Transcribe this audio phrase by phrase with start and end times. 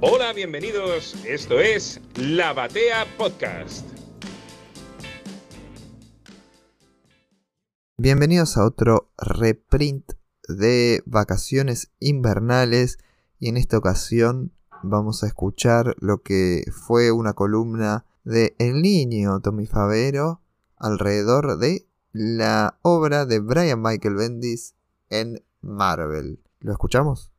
[0.00, 1.16] Hola, bienvenidos.
[1.26, 3.84] Esto es La Batea Podcast.
[7.96, 10.12] Bienvenidos a otro reprint
[10.46, 12.98] de vacaciones invernales
[13.40, 14.52] y en esta ocasión
[14.84, 20.42] vamos a escuchar lo que fue una columna de El Niño Tommy Favero
[20.76, 24.76] alrededor de la obra de Brian Michael Bendis
[25.10, 26.38] en Marvel.
[26.60, 27.32] ¿Lo escuchamos?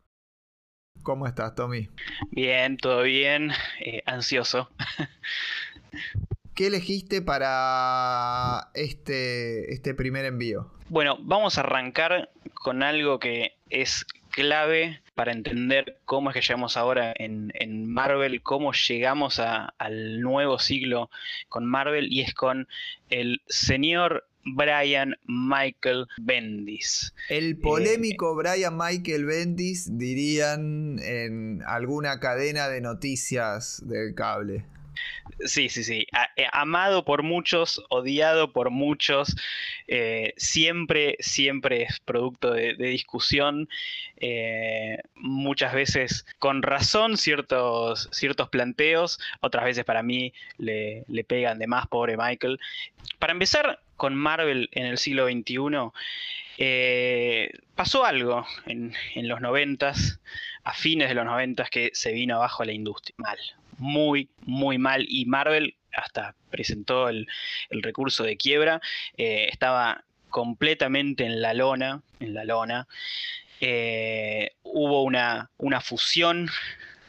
[1.03, 1.89] ¿Cómo estás, Tommy?
[2.31, 4.69] Bien, todo bien, eh, ansioso.
[6.55, 10.71] ¿Qué elegiste para este, este primer envío?
[10.89, 16.77] Bueno, vamos a arrancar con algo que es clave para entender cómo es que llegamos
[16.77, 17.51] ahora en,
[17.91, 21.09] Marvel, cómo llegamos al nuevo siglo
[21.49, 22.67] con Marvel y es con
[23.09, 27.13] el señor Brian Michael Bendis.
[27.29, 34.65] El polémico Brian Michael Bendis, dirían en alguna cadena de noticias del cable.
[35.45, 36.05] Sí, sí, sí.
[36.35, 39.35] Eh, amado por muchos, odiado por muchos.
[39.87, 43.69] Eh, siempre, siempre es producto de, discusión.
[44.17, 49.19] Eh, muchas veces con razón ciertos, ciertos planteos.
[49.39, 52.59] Otras veces para mí le, le pegan de más, pobre Michael.
[53.17, 55.91] Para empezar, con Marvel en el siglo XXI,
[57.75, 60.19] pasó algo en, los noventas,
[60.63, 63.15] a fines de los noventas, que se vino abajo la industria.
[63.17, 63.37] Mal,
[63.79, 65.05] muy, muy mal.
[65.07, 67.27] Y Marvel hasta presentó el,
[67.69, 68.81] recurso de quiebra.
[69.17, 72.87] Eh, estaba completamente en la lona, en la lona.
[73.61, 76.49] Eh, hubo una, una fusión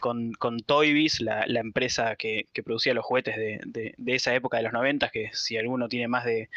[0.00, 5.10] con, con Toybis, la, empresa que, producía los juguetes de, esa época de los 90,
[5.10, 6.48] que si alguno tiene más de,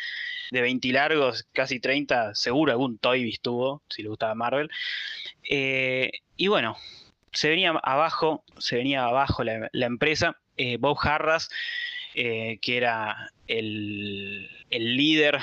[0.49, 4.71] de 20 largos, casi 30, seguro algún Toybis tuvo, si le gustaba Marvel.
[5.47, 6.77] Eh, y bueno,
[7.33, 10.37] se venía abajo, se venía abajo la, empresa.
[10.57, 11.49] Eh, Bob Harras,
[12.13, 15.39] eh, que era el, líder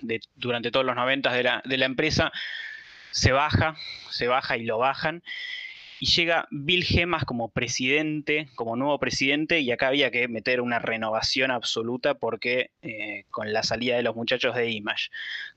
[0.00, 2.32] de, durante todos los 90 de la, de la empresa,
[3.10, 3.76] se baja,
[4.10, 5.22] se baja y lo bajan
[6.04, 10.78] y llega Bill Gemas como presidente, como nuevo presidente, y acá había que meter una
[10.78, 15.08] renovación absoluta porque eh, con la salida de los muchachos de Image,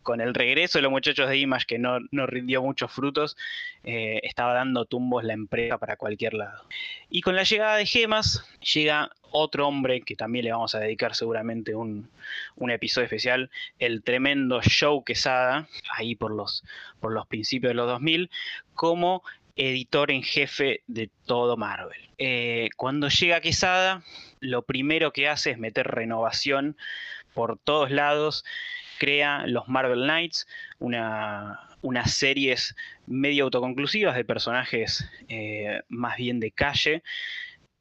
[0.03, 3.35] con el regreso de los muchachos de Image que no, rindió muchos frutos,
[3.83, 6.63] eh, estaba dando tumbos la empresa para cualquier lado.
[7.09, 11.13] Y con la llegada de Gemas llega otro hombre que también le vamos a dedicar
[11.13, 12.09] seguramente un,
[12.55, 16.63] un, episodio especial, el tremendo Joe Quesada, ahí por los,
[17.01, 18.29] por los principios de los 2000,
[18.75, 19.23] como
[19.57, 22.09] editor en jefe de todo Marvel.
[22.18, 24.03] Eh, cuando llega Quesada,
[24.40, 26.78] lo primero que hace es meter renovación
[27.34, 28.45] por todos lados.
[29.00, 30.47] Crea los Marvel Knights,
[30.79, 32.75] una, unas series
[33.06, 37.03] medio autoconclusivas de personajes eh, más bien de calle,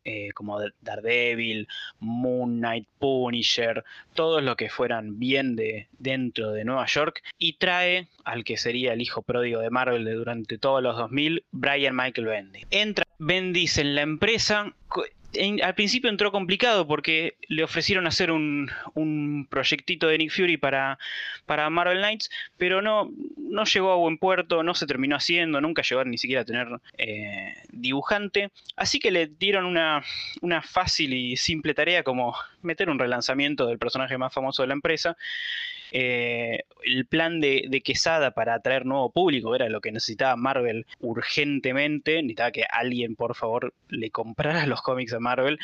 [0.06, 1.66] eh, como Daredevil,
[1.98, 3.84] Moon Knight, Punisher,
[4.14, 8.92] todos los que fueran bien de dentro de Nueva York, y trae al que sería
[8.92, 12.66] el hijo pródigo de Marvel de durante todos los 2000, Brian Michael Bendis.
[12.70, 14.72] Entra Bendis en la empresa,
[15.62, 20.98] al principio entró complicado porque le ofrecieron hacer un, un proyectito de Nick Fury para,
[21.46, 26.04] Marvel Knights, pero no, no llegó a buen puerto, no se terminó haciendo, nunca llegó
[26.04, 28.50] ni siquiera a tener eh, dibujante.
[28.76, 34.18] Así que le dieron una fácil y simple tarea como meter un relanzamiento del personaje
[34.18, 35.16] más famoso de la empresa
[35.92, 42.22] eh, el plan de, Quesada para atraer nuevo público era lo que necesitaba Marvel urgentemente,
[42.22, 45.58] necesitaba que alguien por favor le comprara los cómics a Marvel,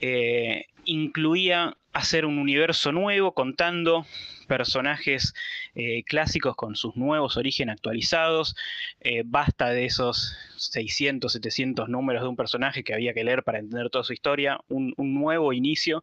[0.00, 4.06] eh, incluía hacer un universo nuevo contando
[4.46, 5.34] personajes
[5.74, 8.54] eh, clásicos con sus nuevos orígenes actualizados.
[9.00, 13.58] Eh, basta de esos 600, 700 números de un personaje que había que leer para
[13.58, 14.60] entender toda su historia.
[14.68, 16.02] Un, nuevo inicio.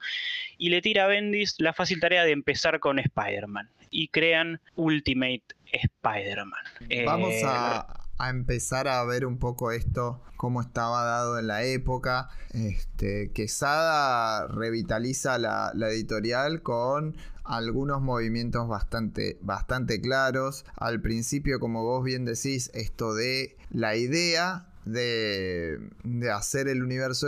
[0.57, 3.69] Y le tira a Bendis la fácil tarea de empezar con Spider-Man.
[3.91, 6.63] Y crean Ultimate Spider-Man.
[7.05, 12.29] Vamos a, a empezar a ver un poco esto, cómo estaba dado en la época.
[12.51, 20.65] Este, Quesada revitaliza la, editorial con algunos movimientos bastante, bastante claros.
[20.75, 27.27] Al principio, como vos bien decís, esto de la idea de, de hacer el universo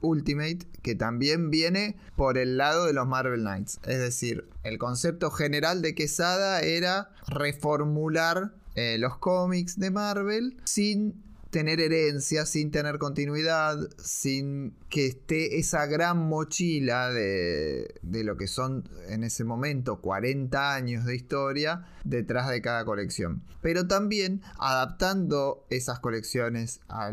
[0.00, 3.80] Ultimate, que también viene por el lado de los Marvel Knights.
[3.84, 11.22] Es decir, el concepto general de Quesada era reformular eh, los cómics de Marvel sin
[11.50, 18.46] tener herencia, sin tener continuidad, sin que esté esa gran mochila de, de, lo que
[18.46, 23.42] son en ese momento 40 años de historia detrás de cada colección.
[23.60, 27.10] Pero también adaptando esas colecciones a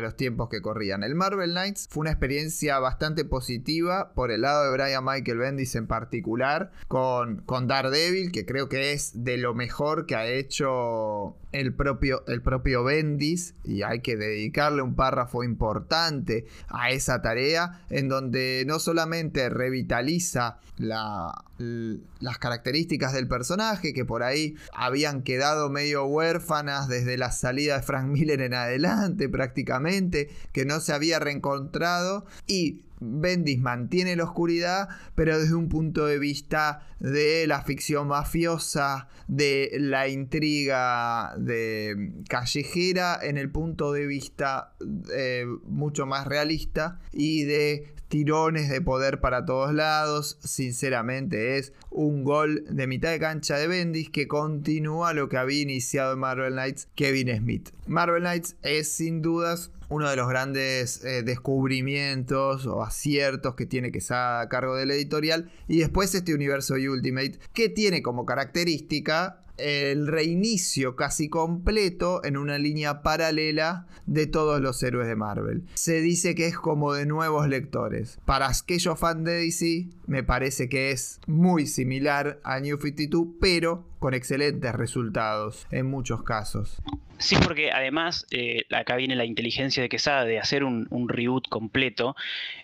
[0.00, 1.04] los tiempos que corrían.
[1.04, 5.76] El Marvel Knights fue una experiencia bastante positiva por el lado de Brian Michael Bendis
[5.76, 11.36] en particular, con, con Daredevil, que creo que es de lo mejor que ha hecho
[11.52, 17.82] el propio, el propio Bendis, y hay que dedicarle un párrafo importante a esa tarea,
[17.90, 26.04] en donde no solamente revitaliza las características del personaje, que por ahí habían quedado medio
[26.06, 32.24] huérfanas desde la salida de Frank Miller en adelante prácticamente, que no se había reencontrado,
[32.46, 39.08] y Bendis mantiene la oscuridad, pero desde un punto de vista de la ficción mafiosa,
[39.26, 44.74] de la intriga de callejera, en el punto de vista
[45.14, 50.36] eh, mucho más realista y de tirones de poder para todos lados.
[50.42, 55.62] Sinceramente es un gol de mitad de cancha de Bendis que continúa lo que había
[55.62, 57.70] iniciado en Marvel Knights Kevin Smith.
[57.86, 63.92] Marvel Knights es sin dudas uno de los grandes eh, descubrimientos o aciertos que tiene
[63.92, 65.50] que estar a cargo de la editorial.
[65.68, 72.58] Y después este universo Ultimate que tiene como característica el reinicio casi completo en una
[72.58, 75.62] línea paralela de todos los héroes de Marvel.
[75.74, 78.18] Se dice que es como de nuevos lectores.
[78.24, 83.86] Para aquellos fans de DC, me parece que es muy similar a New 52, pero
[83.98, 86.82] con excelentes resultados en muchos casos.
[87.18, 92.16] Sí, porque además eh, acá viene la inteligencia de Quesada de hacer un, reboot completo.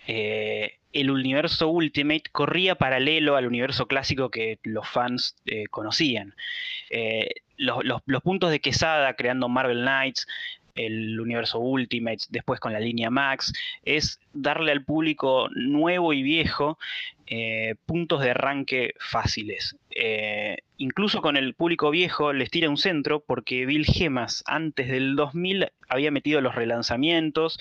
[0.07, 6.35] Eh, el universo Ultimate corría paralelo al universo clásico que los fans eh, conocían.
[7.59, 10.27] Los, los, puntos de Quesada creando Marvel Knights,
[10.75, 13.53] el universo Ultimate, después con la línea Max,
[13.83, 16.79] es darle al público nuevo y viejo
[17.87, 19.77] puntos de arranque fáciles
[20.79, 25.69] incluso con el público viejo les tira un centro porque Bill Gemas antes del 2000
[25.89, 27.59] había metido los relanzamientos,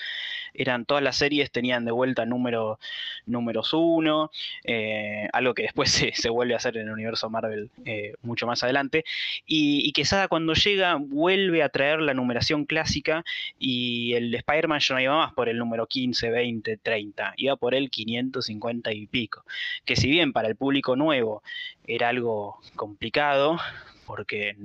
[0.56, 2.78] eran todas las series tenían de vuelta número,
[3.26, 4.30] números uno,
[4.64, 8.62] eh, algo que después se, vuelve a hacer en el universo Marvel eh, mucho más
[8.62, 9.04] adelante,
[9.46, 13.24] y, y, Quesada cuando llega vuelve a traer la numeración clásica
[13.58, 17.74] y el Spider-Man ya no iba más por el número 15, 20, 30, iba por
[17.74, 19.44] el 550 y pico,
[19.84, 21.42] que si bien para el público nuevo
[21.86, 23.58] era algo complicado,
[24.06, 24.56] porque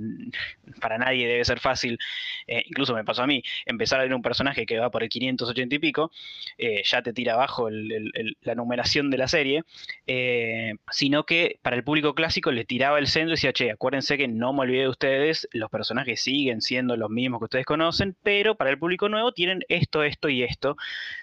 [0.80, 1.98] para nadie debe ser fácil,
[2.46, 5.08] eh, incluso me pasó a mí, empezar a leer un personaje que va por el
[5.08, 6.10] 580 y pico,
[6.58, 9.64] eh, ya te tira abajo la numeración de la serie,
[10.06, 14.16] eh, sino que para el público clásico le tiraba el centro y decía, che, acuérdense
[14.16, 18.16] que no me olvidé de ustedes, los personajes siguen siendo los mismos que ustedes conocen,
[18.22, 20.76] pero para el público nuevo tienen esto, esto y esto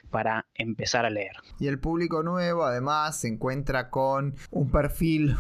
[0.09, 1.37] para empezar a leer.
[1.59, 5.35] Y el público nuevo además se encuentra con un perfil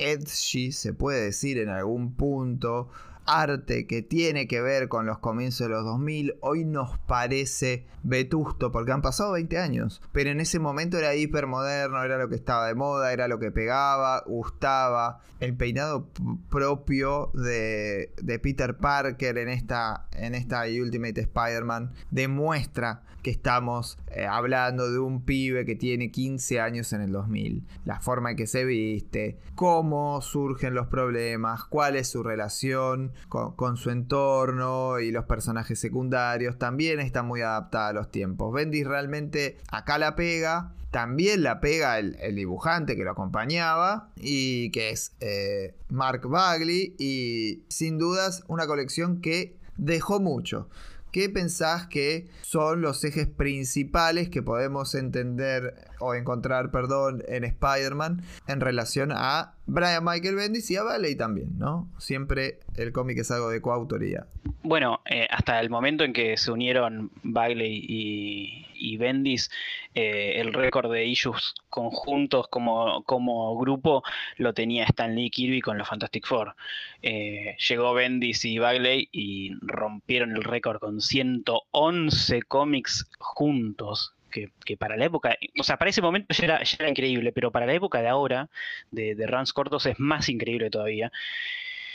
[0.00, 2.90] edgy, se puede decir en algún punto,
[3.26, 8.72] arte que tiene que ver con los comienzos de los 2000, hoy nos parece vetusto
[8.72, 12.66] porque han pasado 20 años, pero en ese momento era hipermoderno, era lo que estaba
[12.66, 15.20] de moda, era lo que pegaba, gustaba.
[15.38, 16.10] El peinado
[16.50, 18.12] propio de,
[18.42, 25.22] Peter Parker en esta, en esta Ultimate Spider-Man demuestra que estamos eh, hablando de un
[25.22, 27.66] pibe que tiene 15 años en el 2000.
[27.84, 33.76] La forma en que se viste, cómo surgen los problemas, cuál es su relación con,
[33.76, 38.52] su entorno y los personajes secundarios, también está muy adaptada a los tiempos.
[38.52, 40.74] Bendis realmente acá la pega.
[40.90, 47.62] También la pega el, dibujante que lo acompañaba y que es eh, Mark Bagley y
[47.68, 50.68] sin dudas una colección que dejó mucho.
[51.12, 58.22] ¿Qué pensás que son los ejes principales que podemos entender o encontrar, perdón, en Spider-Man
[58.46, 61.88] en relación a Brian Michael Bendis y a Bailey también, ¿no?
[61.98, 64.26] Siempre el cómic es algo de coautoría.
[64.62, 69.50] Bueno, eh, hasta el momento en que se unieron Bailey y, y Bendis,
[69.94, 74.02] eh, el récord de issues conjuntos como, como grupo
[74.36, 76.54] lo tenía Stan Lee Kirby con los Fantastic Four.
[77.02, 84.14] Eh, llegó Bendis y Bagley y rompieron el récord con 111 cómics juntos.
[84.30, 87.50] Que, para la época, o sea, para ese momento ya era, ya era increíble, pero
[87.50, 88.48] para la época de ahora,
[88.92, 91.10] de, de runs cortos, es más increíble todavía.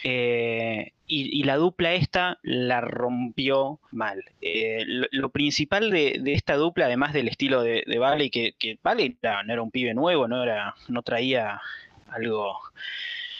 [0.07, 4.23] Eh, y, la dupla esta la rompió mal.
[4.39, 9.61] Eh, lo, principal de, esta dupla, además del estilo de, de que, que no era
[9.63, 11.59] un pibe nuevo, no, era, no traía
[12.07, 12.55] algo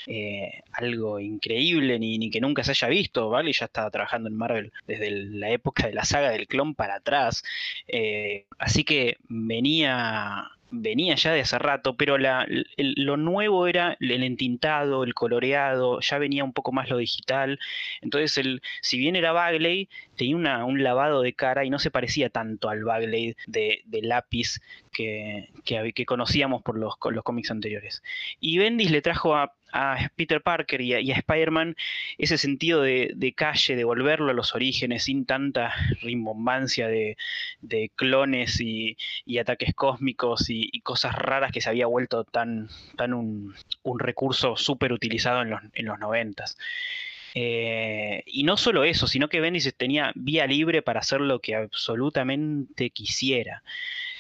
[0.08, 3.30] eh, algo increíble ni, que nunca se haya visto.
[3.30, 3.54] ¿vale?
[3.54, 7.44] Ya estaba trabajando en Marvel desde la época de la saga del clon para atrás.
[8.58, 15.14] Así que venía venía ya de hace rato, pero lo nuevo era el entintado, el
[15.14, 17.60] coloreado, ya venía un poco más lo digital.
[18.02, 22.70] Entonces, si bien era Bagley, tenía un lavado de cara y no se parecía tanto
[22.70, 24.60] al Bagley de, lápiz
[24.92, 28.04] que, que, conocíamos por los, los cómics anteriores.
[28.40, 31.76] Y Bendis le trajo a, a Peter Parker y a, Spider-Man
[32.18, 37.18] ese sentido de, calle, de volverlo a los orígenes sin tanta rimbombancia de,
[37.96, 38.98] clones y,
[39.40, 43.54] ataques cósmicos y, cosas raras que se había vuelto tan, tan un,
[43.98, 46.00] recurso súper utilizado en los, en los.
[47.38, 51.56] Eh, y no solo eso, sino que Bendis tenía vía libre para hacer lo que
[51.56, 53.62] absolutamente quisiera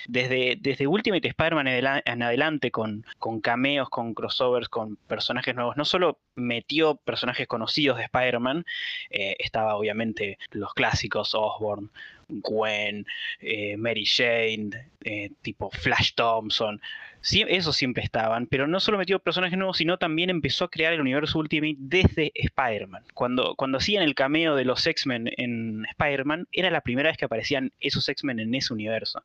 [0.08, 6.20] desde, Ultimate Spider-Man en adelante, con, con cameos, con crossovers, con personajes nuevos, no solo
[6.36, 8.66] metió personajes conocidos de Spider-Man,
[9.10, 11.92] eh, estaba obviamente los clásicos Osborn,
[12.28, 13.06] Gwen,
[13.40, 14.70] eh, Mary Jane,
[15.04, 16.82] eh, tipo Flash Thompson,
[17.26, 20.94] sí, esos siempre estaban, pero no solo metió personajes nuevos, sino también empezó a crear
[20.94, 23.04] el universo Ultimate desde Spider-Man.
[23.16, 27.26] Cuando, cuando hacían el cameo de los X-Men en Spider-Man, era la primera vez que
[27.26, 29.24] aparecían esos X-Men en ese universo.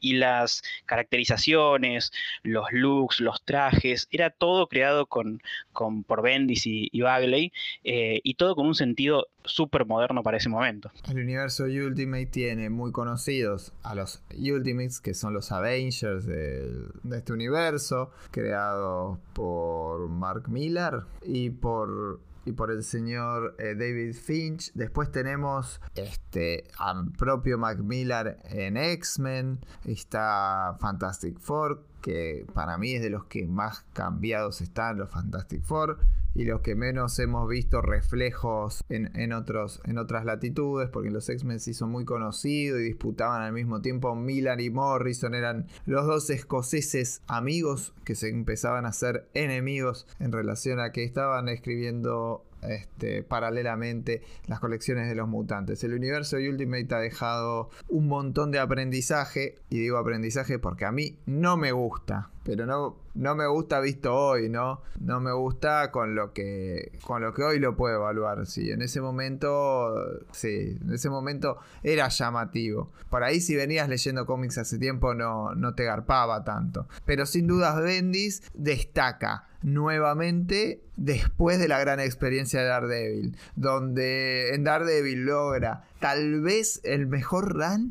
[0.00, 2.12] Y las caracterizaciones,
[2.42, 7.52] los looks, los trajes, era todo creado con, con por Bendis y, Bagley,
[7.84, 10.90] eh, y todo con un sentido súper moderno para ese momento.
[11.08, 17.32] El universo Ultimate tiene muy conocidos a los Ultimates, que son los Avengers de, este
[17.32, 24.72] universo, creados por Mark Millar y por y por el señor eh, David Finch.
[24.74, 29.58] Después tenemos este al propio Mark Millar en X-Men.
[29.84, 35.64] Está Fantastic Four, que para mí es de los que más cambiados están los Fantastic
[35.64, 35.98] Four
[36.36, 41.58] y los que menos hemos visto reflejos en, otros, en otras latitudes, porque los X-Men
[41.58, 44.14] sí son muy conocidos y disputaban al mismo tiempo.
[44.14, 50.30] Milan y Morrison eran los dos escoceses amigos que se empezaban a ser enemigos en
[50.30, 55.82] relación a que estaban escribiendo este, paralelamente las colecciones de los mutantes.
[55.84, 61.18] El universo Ultimate ha dejado un montón de aprendizaje, y digo aprendizaje porque a mí
[61.26, 64.82] no me gusta, pero no, no me gusta visto hoy, ¿no?
[65.00, 68.46] No me gusta con lo que, con lo que hoy lo puedo evaluar.
[68.46, 69.92] Sí, en ese momento,
[70.30, 72.92] sí, en ese momento era llamativo.
[73.10, 76.86] Por ahí si venías leyendo cómics hace tiempo no, no te garpaba tanto.
[77.04, 84.62] Pero sin dudas Bendis destaca nuevamente después de la gran experiencia de Daredevil, donde en
[84.62, 87.90] Daredevil logra tal vez el mejor run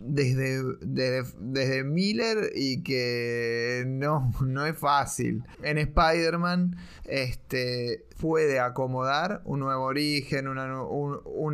[0.00, 5.44] desde, desde, Miller y que no, no es fácil.
[5.62, 11.52] En Spider-Man este, puede acomodar un nuevo origen, una, un, un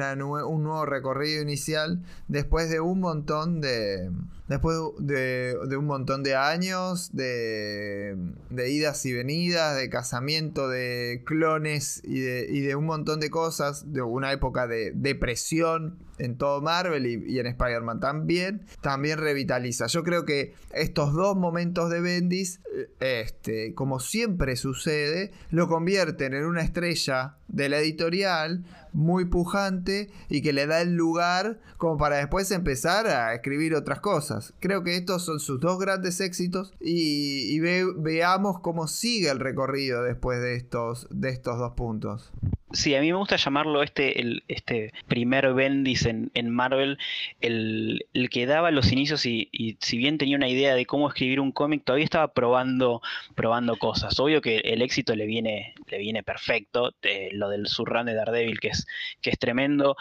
[0.62, 4.10] nuevo recorrido inicial después de un montón de
[4.48, 8.16] después de, un montón de años de,
[8.50, 13.30] de, idas y venidas, de casamiento de clones y de, y de un montón de
[13.30, 19.87] cosas, de una época de depresión en todo Marvel y, en Spider-Man también, también revitaliza.
[19.87, 22.60] Yo creo que estos dos momentos de Bendis,
[23.00, 30.42] este, como siempre sucede, lo convierten en una estrella de la editorial muy pujante y
[30.42, 34.54] que le da el lugar como para después empezar a escribir otras cosas.
[34.60, 40.40] Creo que estos son sus dos grandes éxitos y, veamos cómo sigue el recorrido después
[40.40, 42.32] de estos, de estos dos puntos.
[42.72, 46.98] Sí, a mí me gusta llamarlo este, el, este primer Bendis en, Marvel,
[47.40, 49.48] el, que daba los inicios y,
[49.80, 53.00] si bien tenía una idea de cómo escribir un cómic, todavía estaba probando,
[53.34, 54.20] probando cosas.
[54.20, 58.60] Obvio que el éxito le viene, le viene perfecto, eh, lo del surrun de Daredevil
[58.60, 58.87] que es,
[59.22, 59.96] que es tremendo,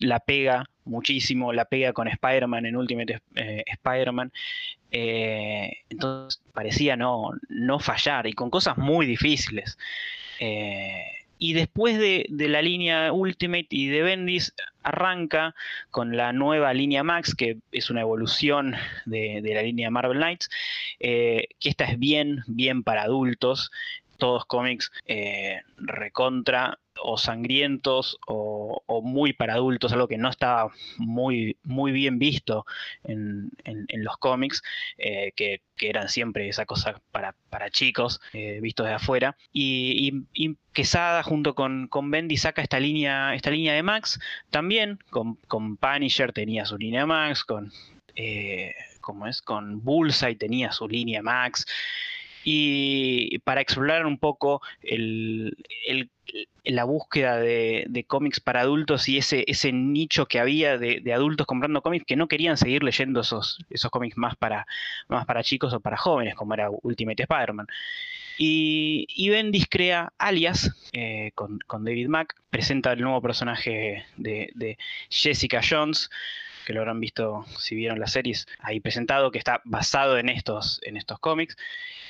[0.00, 4.32] la pega muchísimo, la pega con Spider-Man en Ultimate eh, Spider-Man.
[4.90, 9.78] Eh, entonces parecía no, no fallar y con cosas muy difíciles.
[11.42, 15.56] Y después de, la línea Ultimate y de Bendis, arranca
[15.90, 20.48] con la nueva línea Max, que es una evolución de, la línea Marvel Knights,
[21.00, 23.72] eh, que esta es bien, bien para adultos
[24.18, 31.56] todos cómics eh, recontra o sangrientos o, muy para adultos, algo que no estaba muy,
[31.62, 32.64] muy bien visto
[33.04, 33.50] en,
[33.94, 34.62] los cómics,
[34.98, 39.36] eh, que, eran siempre esa cosa para, para chicos, eh, vistos de afuera.
[39.52, 40.24] Y,
[40.72, 44.18] Quesada junto con, con Bendy saca esta línea, esta línea de Max,
[44.48, 47.70] también con, con Punisher tenía su línea Max, con...
[49.02, 49.42] como es?
[49.42, 51.66] Con Bullseye tenía su línea Max.
[52.44, 54.62] Y para explorar un poco
[56.64, 61.82] la búsqueda de, cómics para adultos y ese, ese nicho que había de, adultos comprando
[61.82, 64.66] cómics que no querían seguir leyendo esos, esos cómics más para,
[65.08, 67.66] más para chicos o para jóvenes, como era Ultimate Spider-Man.
[68.38, 74.78] Y, Bendis crea Alias eh, con, David Mack, presenta el nuevo personaje de,
[75.10, 76.10] Jessica Jones,
[76.64, 80.80] que lo habrán visto si vieron las series ahí presentado, que está basado en estos,
[80.82, 81.56] en estos cómics.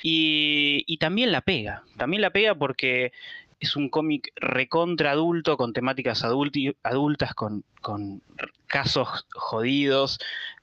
[0.01, 3.11] Y, también la pega, también la pega porque
[3.59, 8.21] es un cómic recontra adulto, con temáticas adultas, con, con
[8.67, 10.19] casos jodidos,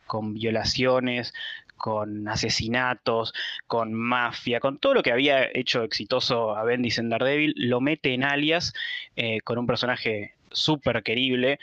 [0.06, 1.32] con violaciones,
[1.80, 3.32] con asesinatos,
[3.66, 8.12] con mafia, con todo lo que había hecho exitoso a Bendis en Daredevil, lo mete
[8.12, 8.74] en alias
[9.16, 11.58] eh, con un personaje súper querible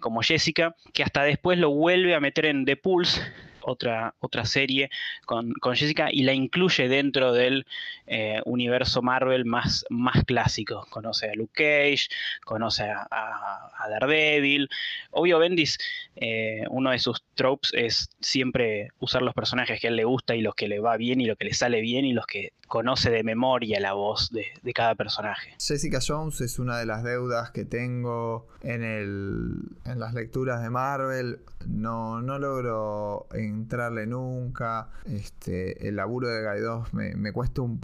[0.00, 3.20] como Jessica, que hasta después lo vuelve a meter en The Pulse,
[3.62, 4.90] otra, otra serie
[5.26, 7.66] con, Jessica y la incluye dentro del
[8.06, 10.86] eh, universo Marvel más, más clásico.
[10.90, 12.08] Conoce a Luke Cage,
[12.44, 14.68] conoce a, Daredevil.
[15.10, 15.78] Obvio, Bendis,
[16.16, 20.34] eh, uno de sus tropes es siempre usar los personajes que a él le gusta
[20.34, 22.52] y los que le va bien y lo que le sale bien y los que
[22.70, 25.56] conoce de memoria la voz de, cada personaje.
[25.58, 30.70] Jessica Jones es una de las deudas que tengo en, el, en las lecturas de
[30.70, 31.40] Marvel.
[31.66, 33.26] No, no logro
[33.60, 34.90] entrarle nunca.
[35.06, 36.60] Este, el laburo de Guy
[36.92, 37.80] me, me cuesta un,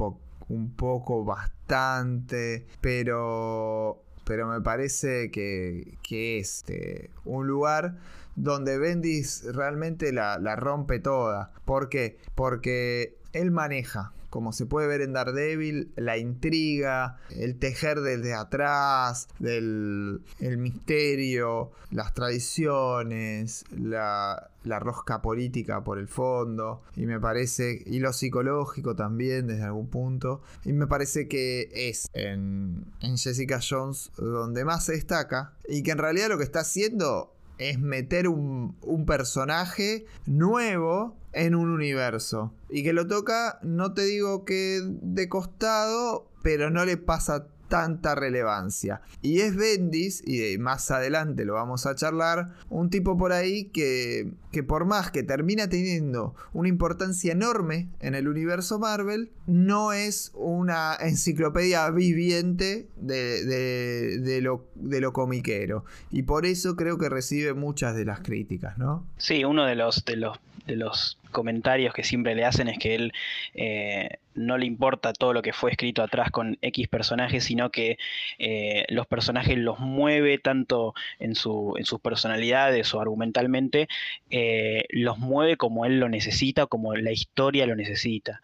[0.49, 7.97] un poco, bastante, pero, pero me parece que, que es este, un lugar
[8.37, 11.53] donde Bendis realmente la, la rompe toda.
[11.65, 12.19] ¿Por qué?
[12.35, 19.29] Porque él maneja como se puede ver en Daredevil, la intriga, el tejer desde atrás,
[19.39, 27.99] del el misterio, las tradiciones, la, rosca política por el fondo, y me parece, y
[27.99, 34.11] lo psicológico también desde algún punto, y me parece que es en, en Jessica Jones
[34.19, 38.77] donde más se destaca, y que en realidad lo que está haciendo es meter un,
[38.83, 42.53] un personaje nuevo en un universo.
[42.71, 48.15] Y que lo toca, no te digo que de costado, pero no le pasa tanta
[48.15, 49.01] relevancia.
[49.23, 54.33] Y es Bendis, y más adelante lo vamos a charlar, un tipo por ahí que,
[54.53, 60.33] que por más que termina teniendo una importancia enorme en el universo Marvel, no es
[60.35, 65.85] una enciclopedia viviente de, de, lo, de lo comiquero.
[66.11, 69.07] Y por eso creo que recibe muchas de las críticas, ¿no?
[69.17, 72.95] Sí, uno de los, de los, de los comentarios que siempre le hacen es que
[72.95, 73.13] él
[73.55, 77.99] eh, no le importa todo lo que fue escrito atrás con X personajes, sino que
[78.39, 83.89] eh, los personajes los mueve tanto en, su, en sus personalidades o argumentalmente,
[84.31, 88.41] eh, los mueve como él lo necesita, como la historia lo necesita.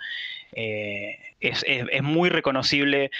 [0.54, 1.64] Es,
[2.02, 3.10] muy reconocible,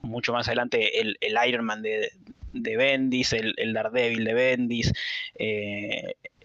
[0.00, 1.16] mucho más adelante, el,
[1.48, 2.12] Iron Man de,
[2.52, 4.92] de Bendis, el, el, Daredevil de Bendis,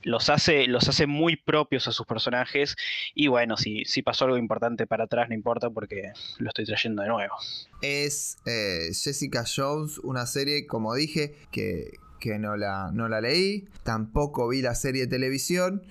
[0.03, 2.75] los hace, los hace muy propios a sus personajes.
[3.13, 7.01] Y bueno, si, si pasó algo importante para atrás, no importa porque lo estoy trayendo
[7.03, 7.33] de nuevo.
[7.81, 13.67] Es eh, Jessica Jones, una serie, como dije, que, que no, la, no la leí.
[13.83, 15.83] Tampoco vi la serie de televisión.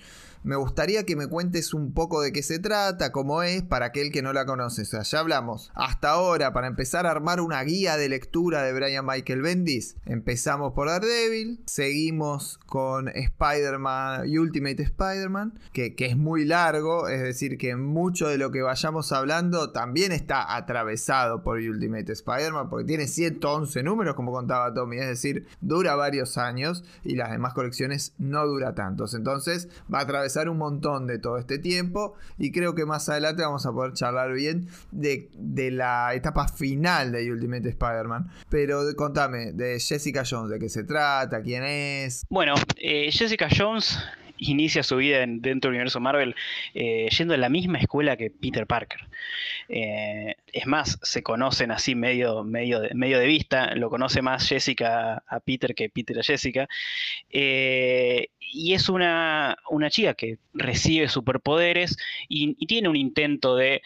[0.43, 4.11] Me gustaría que me cuentes un poco de qué se trata, cómo es, para aquel
[4.11, 4.81] que no la conoce.
[4.81, 8.73] O sea, ya hablamos hasta ahora para empezar a armar una guía de lectura de
[8.73, 9.97] Brian Michael Bendis.
[10.05, 17.21] Empezamos por Daredevil, seguimos con Spider-Man y Ultimate Spider-Man, que, que, es muy largo, es
[17.21, 22.85] decir, que mucho de lo que vayamos hablando también está atravesado por Ultimate Spider-Man, porque
[22.85, 28.15] tiene 111 números, como contaba Tommy, es decir, dura varios años y las demás colecciones
[28.17, 29.13] no dura tantos.
[29.13, 33.43] Entonces va a atravesar un montón de todo este tiempo y creo que más adelante
[33.43, 35.29] vamos a poder charlar bien de,
[35.71, 38.29] la etapa final de Ultimate Spider-Man.
[38.49, 42.25] Pero contame, de Jessica Jones, de qué se trata, quién es.
[42.29, 43.97] Bueno, eh, Jessica Jones
[44.41, 46.35] inicia su vida dentro del universo Marvel
[46.73, 49.07] eh, yendo a la misma escuela que Peter Parker.
[49.69, 54.47] Eh, es más, se conocen así medio, medio, de, medio de vista, lo conoce más
[54.47, 56.67] Jessica a Peter que Peter a Jessica.
[57.29, 63.81] Eh, y es una, una, chica que recibe superpoderes y, tiene un intento de,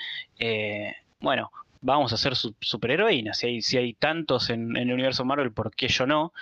[1.20, 1.52] bueno,
[1.86, 3.38] vamos a ser superheroínas.
[3.38, 6.34] Si hay, si hay tantos en, el universo Marvel, ¿por qué yo no?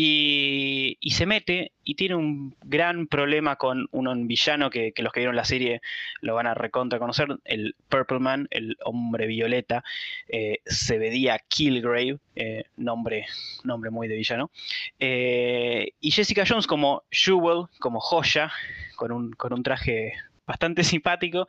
[0.00, 5.34] Y, se mete y tiene un gran problema con un villano que, los que vieron
[5.34, 5.80] la serie
[6.20, 9.82] lo van a recontra conocer, el Purple Man, el hombre violeta,
[10.28, 13.26] eh, se veía Killgrave, eh, nombre,
[13.64, 14.52] nombre muy de villano.
[15.00, 18.52] Eh, y Jessica Jones como Jewel, como joya,
[18.94, 20.12] con un, con un traje
[20.48, 21.46] bastante simpático,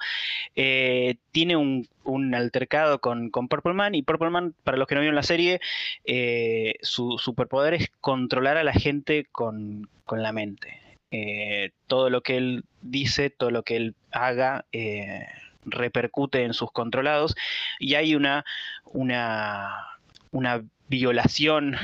[0.56, 1.88] eh, tiene un,
[2.36, 5.60] altercado con, con, Purple Man y Purple Man, para los que no vieron la serie,
[6.06, 10.80] eh, su superpoder es controlar a la gente con, la mente.
[11.12, 14.66] Eh, todo lo que él dice, todo lo que él haga,
[15.66, 17.36] repercute en sus controlados
[17.80, 18.44] y hay una,
[18.86, 19.76] una,
[20.32, 21.76] una violación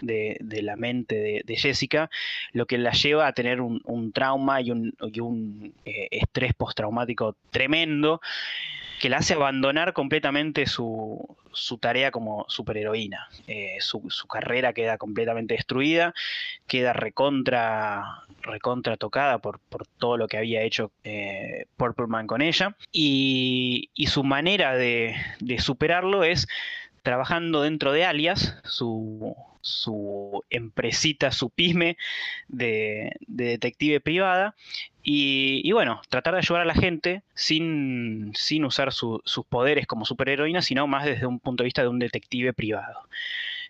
[0.00, 2.10] de, la mente de, Jessica,
[2.52, 8.20] lo que la lleva a tener un, trauma y un, eh, estrés postraumático tremendo
[8.98, 11.36] que la hace abandonar completamente su,
[11.80, 13.28] tarea como superheroína.
[13.46, 16.14] Eh, su, carrera queda completamente destruida,
[16.66, 18.24] queda recontra,
[18.98, 19.60] tocada por,
[19.98, 22.76] todo lo que había hecho eh, Purple Man con ella.
[22.92, 25.14] Y, su manera de
[25.58, 26.48] superarlo es
[27.08, 31.96] trabajando dentro de Alias, su, su empresita, su pyme
[32.48, 34.54] de, detective privada.
[35.02, 40.60] Y, bueno, tratar de ayudar a la gente sin, sin usar sus poderes como superheroína,
[40.60, 43.08] sino más desde un punto de vista de un detective privado.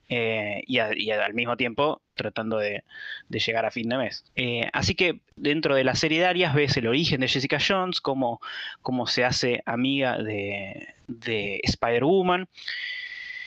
[0.09, 2.83] Eh, y, al mismo tiempo tratando de,
[3.29, 4.25] llegar a fin de mes.
[4.35, 8.01] Eh, así que dentro de la serie de Arias ves el origen de Jessica Jones,
[8.01, 8.41] cómo,
[8.83, 12.49] cómo se hace amiga de, de Spider-Woman.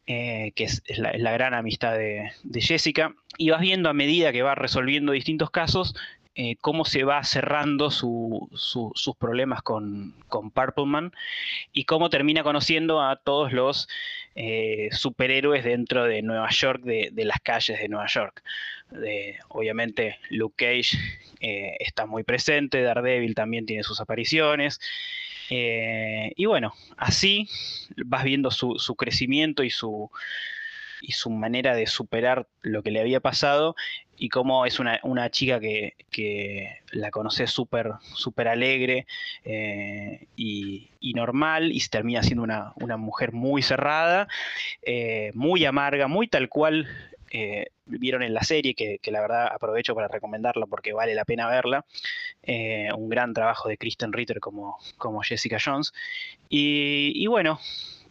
[0.07, 4.55] Eh, que es, la, gran amistad de, Jessica, y vas viendo a medida que va
[4.55, 5.95] resolviendo distintos casos
[6.33, 11.11] eh, cómo se va cerrando sus problemas con, con Purple Man
[11.71, 13.87] y cómo termina conociendo a todos los
[14.33, 18.41] eh, superhéroes dentro de Nueva York, de, las calles de Nueva York.
[19.49, 20.97] obviamente Luke Cage
[21.79, 24.79] está muy presente, Daredevil también tiene sus apariciones.
[25.53, 27.49] Eh, y bueno, así
[28.05, 30.09] vas viendo su, crecimiento y su,
[31.01, 33.75] y su manera de superar lo que le había pasado
[34.17, 39.07] y cómo es una, chica que, la conoce súper super alegre
[39.43, 44.29] eh, y, normal y termina siendo una, mujer muy cerrada,
[44.83, 46.87] eh, muy amarga, muy tal cual
[47.33, 51.47] eh, vieron en la serie, que, la verdad aprovecho para recomendarla porque vale la pena
[51.47, 51.85] verla.
[52.43, 55.93] Eh, un gran trabajo de Kristen Ritter como, como Jessica Jones.
[56.49, 57.59] Y, bueno,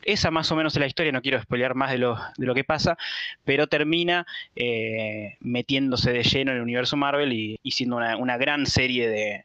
[0.03, 2.55] esa más o menos es la historia, no quiero spoilear más de lo, de lo
[2.55, 2.97] que pasa,
[3.45, 9.09] pero termina eh, metiéndose de lleno en el universo Marvel y, siendo una, gran serie
[9.09, 9.45] de,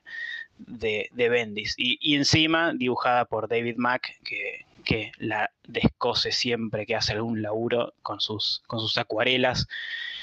[0.57, 1.75] de, Bendis.
[1.77, 7.41] Y, y, encima dibujada por David Mack, que, que la descose siempre que hace algún
[7.41, 9.67] laburo con sus, con sus acuarelas.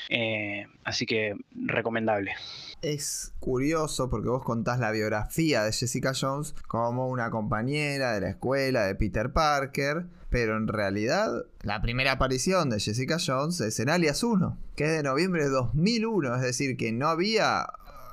[0.09, 2.35] Eh, así que recomendable.
[2.83, 8.31] Es curioso porque vos contás la biografía de Jessica Jones como una compañera de la
[8.31, 13.89] escuela de Peter Parker, pero en realidad la primera aparición de Jessica Jones es en
[13.89, 17.67] Alias 1, que es de noviembre de 2001, es decir, que no había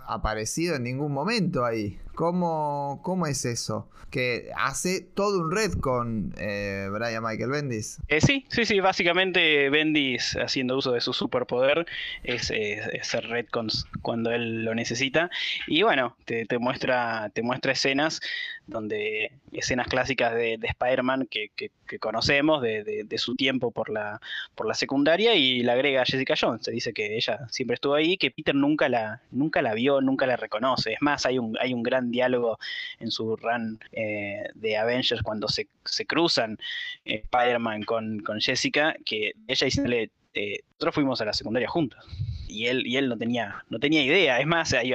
[0.08, 2.00] aparecido en ningún momento ahí.
[2.20, 3.88] ¿Cómo, cómo es eso?
[4.12, 8.02] Que hace todo un red con eh, Brian Michael Bendis.
[8.10, 8.82] Eh, sí, sí, sí.
[8.82, 11.86] Básicamente Bendis, haciendo uso de su superpoder,
[12.24, 12.52] es,
[13.00, 15.30] hacer retcons cuando él lo necesita.
[15.66, 18.20] Y bueno, te, muestra, te muestra escenas
[18.68, 21.52] donde escenas clásicas de, Spider-Man que,
[22.00, 24.22] conocemos de, su tiempo por la,
[24.56, 26.66] por la secundaria y la agrega Jessica Jones.
[26.66, 30.28] Se dice que ella siempre estuvo ahí, que Peter nunca la, nunca la vio, nunca
[30.28, 30.94] la reconoce.
[30.94, 32.58] Es más, hay un, hay un gran diálogo
[33.00, 35.68] en su run eh, de Avengers cuando se,
[36.08, 36.58] cruzan
[37.06, 42.06] eh, Spider-Man con, Jessica, que ella dice, eh, nosotros fuimos a la secundaria juntos.
[42.50, 44.40] Y él, y él no tenía, no tenía idea.
[44.40, 44.92] Es más, hay,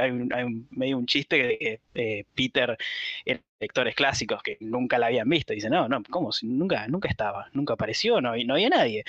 [0.71, 2.77] medio un chiste de que Peter
[3.25, 5.53] era lectores clásicos que nunca la habían visto.
[5.53, 6.31] Dice, no, no, ¿cómo?
[6.43, 9.05] Nunca, nunca estaba, nunca apareció, no, no había nadie.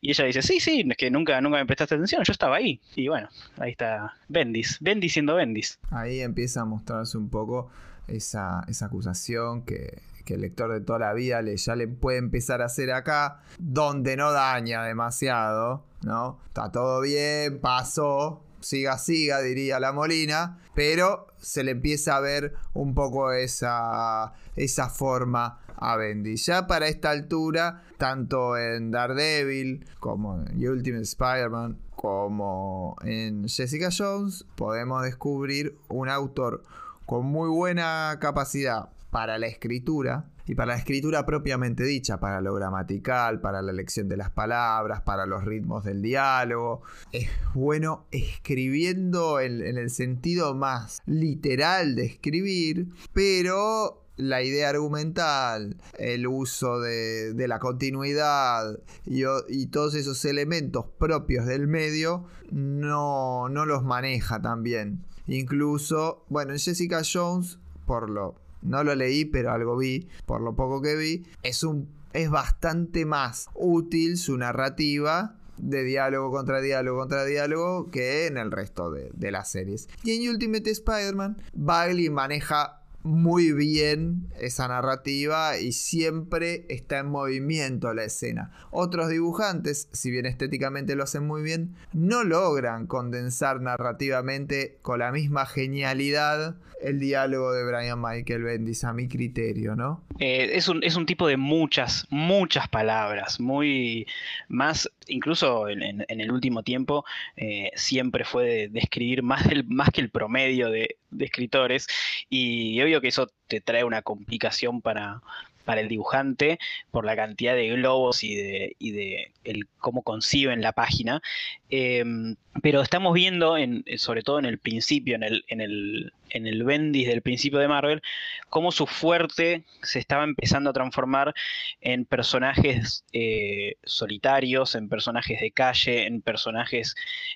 [0.00, 2.80] Y ella dice, sí, sí, es que nunca, nunca me prestaste atención, yo estaba ahí.
[2.96, 5.78] Y bueno, ahí está Bendis, Bendis siendo Bendis.
[5.90, 7.70] Ahí empieza a mostrarse un poco
[8.08, 12.62] esa, esa acusación que, el lector de toda la vida le, ya le puede empezar
[12.62, 16.38] a hacer acá, donde no daña demasiado, ¿no?
[16.46, 22.54] Está todo bien, pasó, siga, siga, diría la Molina, pero se le empieza a ver
[22.74, 26.36] un poco esa, esa forma a Bendy.
[26.36, 34.44] Ya para esta altura, tanto en Daredevil como en Ultimate Spider-Man, como en Jessica Jones,
[34.54, 36.62] podemos descubrir un autor
[37.06, 42.54] con muy buena capacidad para la escritura, y para la escritura propiamente dicha, para lo
[42.54, 46.82] gramatical, para la elección de las palabras, para los ritmos del diálogo.
[47.12, 56.26] Es bueno escribiendo en, el sentido más literal de escribir, pero la idea argumental, el
[56.26, 64.42] uso de, la continuidad y, todos esos elementos propios del medio no, no los maneja
[64.42, 65.04] tan bien.
[65.28, 70.54] Incluso, bueno, en Jessica Jones, por lo no lo leí, pero algo vi, por lo
[70.54, 77.00] poco que vi, es un es bastante más útil su narrativa de diálogo contra diálogo
[77.00, 79.88] contra diálogo que en el resto de, de las series.
[80.02, 87.94] Y en Ultimate Spider-Man, Bagley maneja muy bien esa narrativa y siempre está en movimiento
[87.94, 88.50] la escena.
[88.70, 95.12] Otros dibujantes, si bien estéticamente lo hacen muy bien, no logran condensar narrativamente con la
[95.12, 100.02] misma genialidad el diálogo de Brian Michael Bendis a mi criterio, ¿no?
[100.18, 104.06] Eh, es, un, es, un, tipo de muchas, muchas palabras, muy
[104.48, 107.04] más, incluso en, el último tiempo,
[107.36, 111.88] eh, siempre fue de, escribir más, más que el promedio de, escritores
[112.28, 115.20] y obvio que eso te trae una complicación para,
[115.64, 116.58] para el dibujante
[116.90, 121.22] por la cantidad de globos y de, y de el, cómo conciben la página.
[121.68, 125.22] Em, pero estamos viendo, en, sobre todo en el principio, en
[125.60, 128.02] el, en el Bendis del principio de Marvel,
[128.48, 131.34] cómo su fuerte se estaba empezando a transformar
[131.80, 136.94] en personajes eh, solitarios, en personajes de calle, en personajes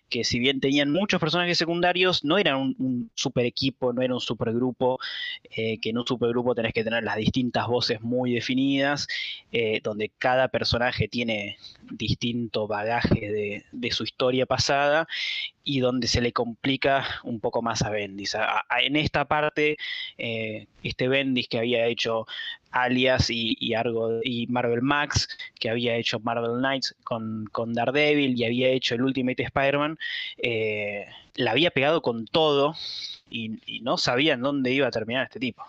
[0.08, 4.20] que si bien tenían muchos personajes secundarios, no eran un, super equipo, no era un
[4.20, 4.98] super grupo,
[5.44, 9.06] eh, que en un super grupo tenés que tener las distintas voces muy definidas,
[9.52, 11.58] eh, donde cada personaje tiene
[11.90, 15.06] distinto bagaje de, su historia pasada
[15.64, 18.36] y donde se le complica un poco más a Bendis.
[18.82, 19.78] en esta parte,
[20.18, 22.26] eh, este Bendis que había hecho
[22.70, 28.94] Alias y, y Marvel Max, que había hecho Marvel Knights con, Daredevil y había hecho
[28.94, 29.98] el Ultimate Spider-Man,
[30.38, 32.74] eh, la había pegado con todo
[33.30, 35.64] y, y no sabían dónde iba a terminar este tipo.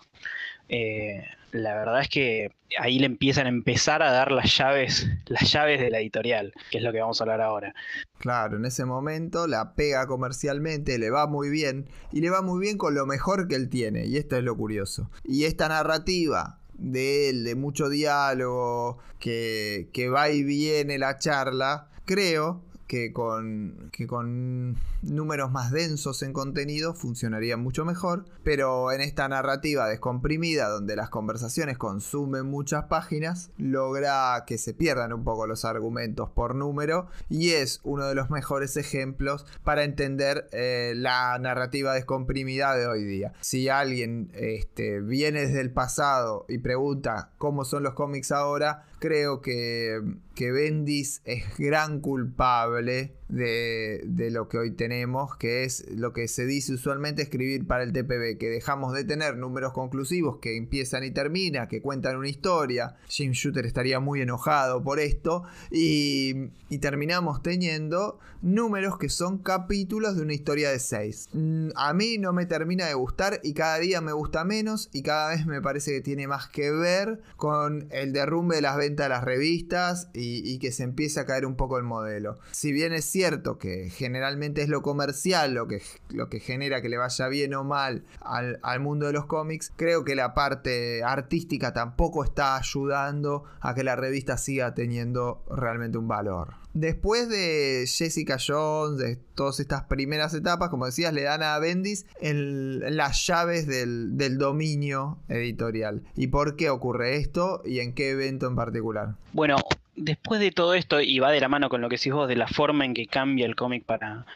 [0.68, 5.50] Eh, la verdad es que ahí le empiezan a empezar a dar las llaves, las
[5.50, 7.74] llaves de la editorial, que es lo que vamos a hablar ahora.
[8.18, 12.60] Claro, en ese momento la pega comercialmente, le va muy bien, y le va muy
[12.60, 15.10] bien con lo mejor que él tiene, y esto es lo curioso.
[15.24, 21.88] Y esta narrativa de él, de mucho diálogo, que, que va y viene la charla,
[22.04, 29.00] creo que con, que con números más densos en contenido funcionaría mucho mejor, pero en
[29.00, 35.46] esta narrativa descomprimida donde las conversaciones consumen muchas páginas, logra que se pierdan un poco
[35.46, 41.38] los argumentos por número y es uno de los mejores ejemplos para entender eh, la
[41.38, 43.32] narrativa descomprimida de hoy día.
[43.40, 49.40] Si alguien este, viene desde el pasado y pregunta cómo son los cómics ahora, creo
[49.40, 50.00] que,
[50.34, 56.28] que Bendis es gran culpable de, de, lo que hoy tenemos, que es lo que
[56.28, 61.04] se dice usualmente escribir para el TPB, que dejamos de tener números conclusivos que empiezan
[61.04, 62.96] y terminan, que cuentan una historia.
[63.08, 70.16] Jim Shooter estaría muy enojado por esto, y, y terminamos teniendo números que son capítulos
[70.16, 71.28] de una historia de seis.
[71.32, 75.02] Mm, a mí no me termina de gustar y cada día me gusta menos y
[75.02, 79.06] cada vez me parece que tiene más que ver con el derrumbe de las ventas
[79.06, 82.38] de las revistas y, que se empieza a caer un poco el modelo.
[82.52, 86.88] Si bien es cierto que generalmente es lo comercial lo que, lo que genera que
[86.88, 91.02] le vaya bien o mal al, al mundo de los cómics, creo que la parte
[91.02, 96.65] artística tampoco está ayudando a que la revista siga teniendo realmente un valor.
[96.76, 102.04] Después de Jessica Jones, de todas estas primeras etapas, como decías, le dan a Bendis
[102.20, 106.02] las llaves del, dominio editorial.
[106.16, 109.14] ¿Y por qué ocurre esto y en qué evento en particular?
[109.32, 109.56] Bueno,
[109.94, 112.36] después de todo esto, y va de la mano con lo que decís vos, de
[112.36, 114.26] la forma en que cambia el cómic para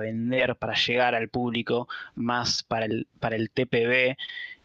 [0.00, 4.16] vender, para llegar al público, más para el, para el TPB.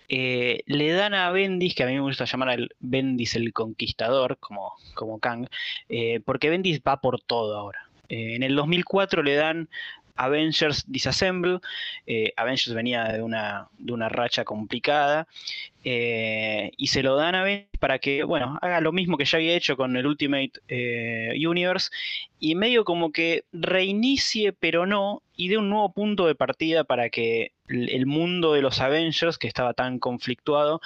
[0.09, 4.37] Eh, le dan a Bendis, que a mí me gusta llamar al Bendis el Conquistador,
[4.39, 5.47] como, como Kang,
[5.87, 7.87] eh, porque Bendis va por todo ahora.
[8.09, 9.69] Eh, en el 2004 le dan
[10.15, 11.59] Avengers Disassemble.
[12.35, 15.27] Avengers venía de una, de una racha complicada.
[15.83, 19.55] Y se lo dan a Bendis para que, bueno, haga lo mismo que ya había
[19.55, 20.51] hecho con el Ultimate
[21.35, 21.89] Universe.
[22.39, 27.09] Y medio como que reinicie, pero no, y dé un nuevo punto de partida para
[27.09, 30.81] que el mundo de los Avengers, que estaba tan conflictuado,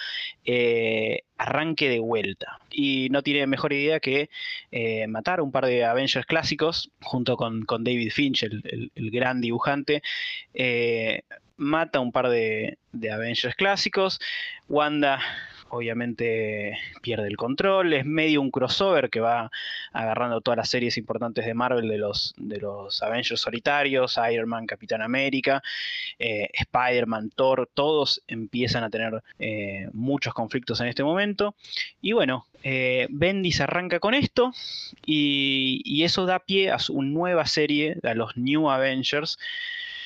[0.46, 2.60] eh, arranque de vuelta.
[2.70, 4.30] Y no tiene mejor idea que
[4.72, 10.04] eh, matar un par de Avengers clásicos, junto con, David Finch, el, gran dibujante.
[10.54, 11.24] Eh,
[11.58, 12.78] mata un par de,
[13.12, 14.20] Avengers clásicos.
[14.68, 15.20] Wanda
[15.70, 19.50] obviamente pierde el control, es medio un crossover que va
[19.92, 24.68] agarrando todas las series importantes de Marvel de los, de los Avengers solitarios, Iron Man,
[24.68, 25.64] Capitán América,
[26.20, 31.56] eh, Spider-Man, Thor, todos empiezan a tener eh, muchos conflictos en este momento.
[32.02, 34.54] Y bueno, eh, Bendis arranca con esto
[35.06, 39.40] y, y eso da pie a una nueva serie, a los New Avengers.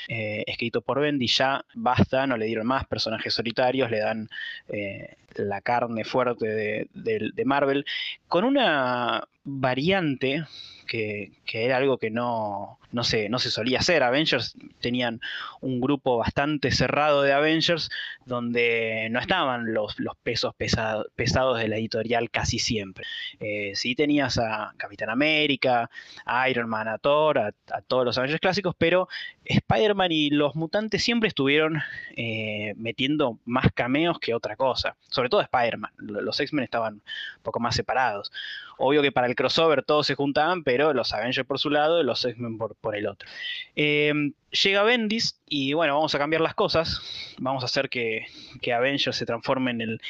[0.07, 4.29] Eh, escrito por Bendy, ya basta, no le dieron más personajes solitarios, le dan
[4.69, 7.86] eh, la carne fuerte de Marvel,
[8.28, 10.45] con una variante
[10.88, 14.02] que, era algo que no, no, se, no se solía hacer.
[14.02, 15.21] Avengers tenían
[15.62, 17.89] un grupo bastante cerrado de Avengers
[18.26, 23.06] donde no estaban los, los pesos pesados de la editorial casi siempre.
[23.39, 25.89] Eh, sí tenías a Capitán América,
[26.26, 27.52] a Iron Man, a Thor, a,
[27.88, 29.08] todos los Avengers clásicos, pero
[29.45, 31.82] Spider-Man y los mutantes siempre estuvieron
[32.15, 34.95] eh, metiendo más cameos que otra cosa.
[35.10, 35.91] Sobre todo Spider-Man.
[35.97, 38.31] Los X-Men estaban un poco más separados.
[38.79, 42.03] Obvio que para el crossover todos se juntaban, pero los Avengers por su lado y
[42.03, 43.27] los X-Men por, el otro.
[43.75, 47.01] Em, llega Bendis y bueno, vamos a cambiar las cosas.
[47.39, 48.25] Vamos a hacer que,
[48.71, 50.01] Avengers se transforme en, el,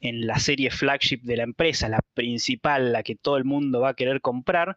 [0.00, 3.90] en la serie flagship de la empresa, la principal, la que todo el mundo va
[3.90, 4.76] a querer comprar.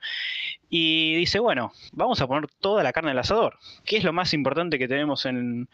[0.70, 3.58] Y dice, bueno, vamos a poner toda la carne al asador.
[3.84, 5.70] ¿Qué es lo más importante que tenemos en,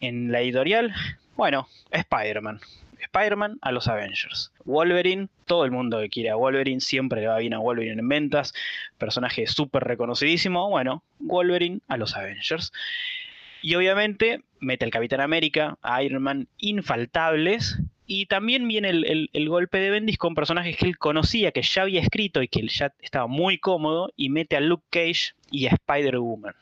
[0.00, 0.94] en la editorial?
[1.36, 2.60] Bueno, Spider-Man.
[3.02, 4.52] Spider-Man a los Avengers.
[4.64, 8.08] Wolverine, todo el mundo que quiere a Wolverine, siempre le va bien a Wolverine en
[8.08, 8.54] ventas,
[8.98, 12.72] personaje súper reconocidísimo, bueno, Wolverine a los Avengers.
[13.60, 17.78] Y obviamente mete al Capitán América, a Iron Man, infaltables.
[18.06, 21.82] Y también viene el, el, golpe de Bendis con personajes que él conocía, que ya
[21.82, 25.66] había escrito y que él ya estaba muy cómodo, y mete a Luke Cage y
[25.66, 26.54] a Spider-Woman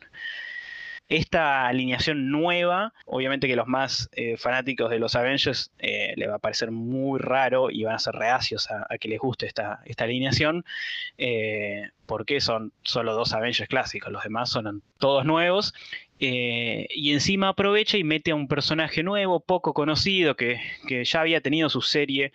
[1.11, 6.37] esta alineación nueva, obviamente que los más eh, fanáticos de los Avengers eh, le va
[6.37, 10.05] a parecer muy raro y van a ser reacios a, que les guste esta, esta
[10.05, 10.65] alineación,
[11.19, 15.75] eh, porque son solo dos Avengers clásicos, los demás son todos nuevos
[16.23, 20.61] eh, y encima aprovecha y mete a un personaje nuevo, poco conocido, que,
[21.05, 22.33] ya había tenido su serie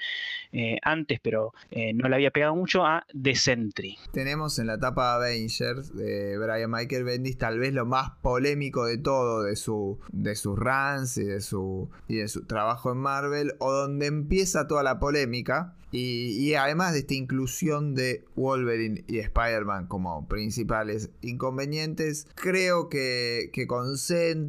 [0.52, 4.00] eh, antes, pero eh, no le había pegado mucho, a The Sentry.
[4.12, 8.98] Tenemos en la etapa Avengers de Brian Michael Bendis tal vez lo más polémico de
[8.98, 13.54] todo, de su de sus runs y de su, y de su trabajo en Marvel,
[13.60, 19.88] o donde empieza toda la polémica y, además de esta inclusión de Wolverine y Spider-Man
[19.88, 23.96] como principales inconvenientes, creo que, con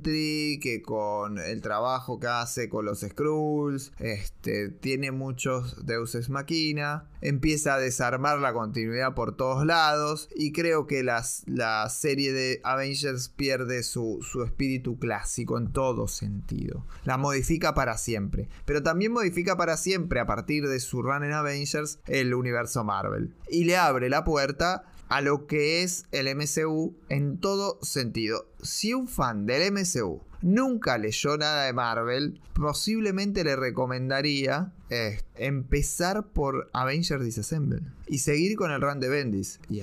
[0.02, 7.74] que con el trabajo que hace con los Skrulls, este, tiene muchos deuses máquina, empieza
[7.74, 13.28] a desarmar la continuidad por todos lados y creo que las, la serie de Avengers
[13.28, 16.86] pierde su, su espíritu clásico en todo sentido.
[17.04, 21.32] La modifica para siempre, pero también modifica para siempre a partir de su run en
[21.32, 23.34] Avengers el universo Marvel.
[23.48, 28.46] Y le abre la puerta a lo que es el MCU en todo sentido.
[28.62, 36.28] Si un fan del MCU nunca leyó nada de Marvel, posiblemente le recomendaría eh, empezar
[36.28, 39.60] por Avengers Disassemble y seguir con el run de Bendis.
[39.68, 39.82] Y,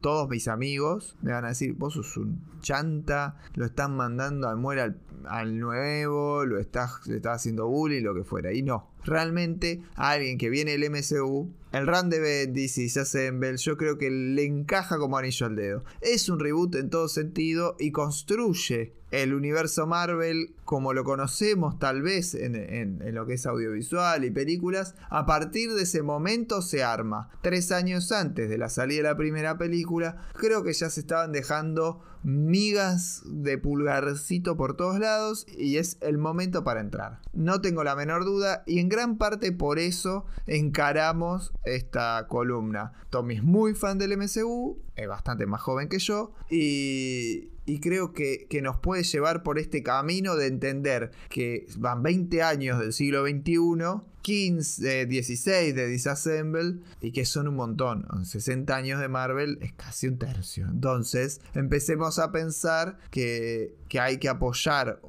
[0.00, 4.56] todos mis amigos me van a decir: Vos sos un chanta, lo están mandando al
[4.56, 4.94] muere
[5.26, 8.52] al, nuevo, lo estás, le estás haciendo bullying, lo que fuera.
[8.52, 13.56] Y no, realmente a alguien que viene del MCU, el run de Bendis y Disassemble,
[13.56, 15.84] yo creo que le encaja como anillo al dedo.
[16.00, 22.02] Es un reboot en todo sentido y construye el universo Marvel como lo conocemos tal
[22.02, 27.28] vez en, lo que es audiovisual y películas, a partir de ese momento se arma.
[27.42, 31.32] Tres años antes de la salida de la primera película, creo que ya se estaban
[31.32, 37.20] dejando migas de pulgarcito por todos lados y es el momento para entrar.
[37.32, 42.92] No tengo la menor duda y en gran parte por eso encaramos esta columna.
[43.08, 47.48] Tommy es muy fan del MCU, es bastante más joven que yo y,
[47.80, 52.78] creo que, que, nos puede llevar por este camino de entender que van 20 años
[52.78, 58.06] del siglo XXI 15, 16 de Disassemble y que son un montón.
[58.24, 60.66] 60 años de Marvel es casi un tercio.
[60.70, 65.00] Entonces empecemos a pensar que, hay que apoyar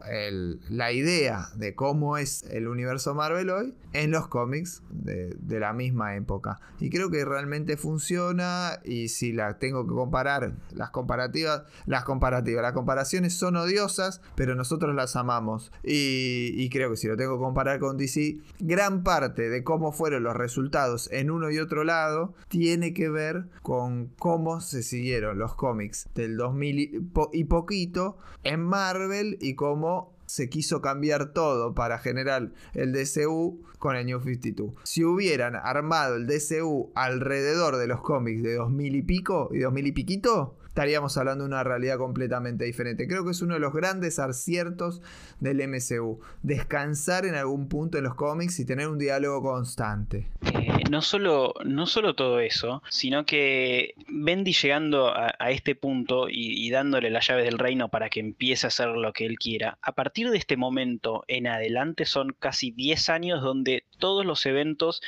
[0.69, 6.15] la idea de cómo es el universo Marvel hoy en los cómics de, la misma
[6.15, 6.60] época.
[6.80, 12.63] Y creo que realmente funciona y si la tengo que comparar, las comparativas, las comparativas,
[12.63, 15.71] las comparaciones son odiosas, pero nosotros las amamos.
[15.84, 19.92] Y, y creo que si lo tengo que comparar con DC, gran parte de cómo
[19.92, 25.40] fueron los resultados en uno y otro lado tiene que ver con cómo se siguieron
[25.40, 31.98] los cómics del 2000 y, poquito en Marvel y cómo se quiso cambiar todo para
[31.98, 34.76] generar el DCU con el New 52.
[34.84, 39.88] Si hubieran armado el DCU alrededor de los cómics de 2000 y pico y 2000
[39.88, 43.05] y piquito, estaríamos hablando de una realidad completamente diferente.
[43.05, 45.01] Creo que es uno de los grandes aciertos
[45.41, 50.30] del MCU, descansar en algún punto en los cómics y tener un diálogo constante.
[50.45, 56.69] Eh, no, solo, no solo todo eso, sino que Bendy llegando a, este punto y,
[56.69, 59.91] dándole las llaves del reino para que empiece a hacer lo que él quiera, a
[59.91, 65.01] partir de este momento en adelante son casi 10 años donde todos los eventos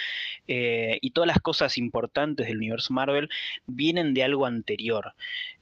[0.49, 3.29] eh, y todas las cosas importantes del universo Marvel
[3.65, 5.13] vienen de algo anterior.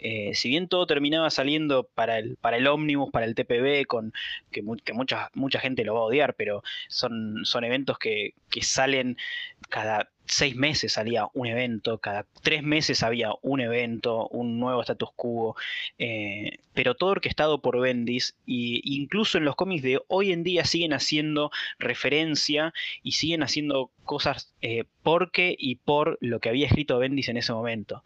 [0.01, 4.13] Eh, si bien todo terminaba saliendo para el, para el Omnibus, para el TPB, con,
[4.51, 9.17] que, mucha, mucha gente lo va a odiar, pero son, son eventos que, que salen
[9.69, 15.09] cada seis meses salía un evento, cada tres meses había un evento, un nuevo status
[15.15, 15.55] quo,
[15.99, 20.63] eh, pero todo orquestado por Bendis, e incluso en los cómics de hoy en día
[20.63, 22.73] siguen haciendo referencia
[23.03, 27.51] y siguen haciendo cosas eh, porque y por lo que había escrito Bendis en ese
[27.51, 28.03] momento.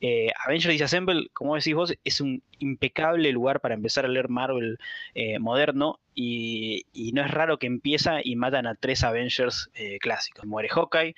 [0.00, 4.78] Eh, Avengers Disassemble, como decís vos, es un impecable lugar para empezar a leer Marvel
[5.14, 6.84] eh, moderno y,
[7.14, 10.46] no es raro que empieza y matan a tres Avengers eh, clásicos.
[10.46, 11.14] Muere Hawkeye,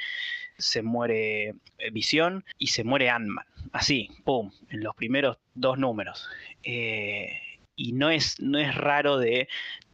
[0.57, 1.55] se muere
[1.93, 3.47] Visión y se muere Ant-Man.
[3.73, 6.29] Así, ¡pum!, en los primeros dos números.
[6.63, 9.49] y no es, no es raro de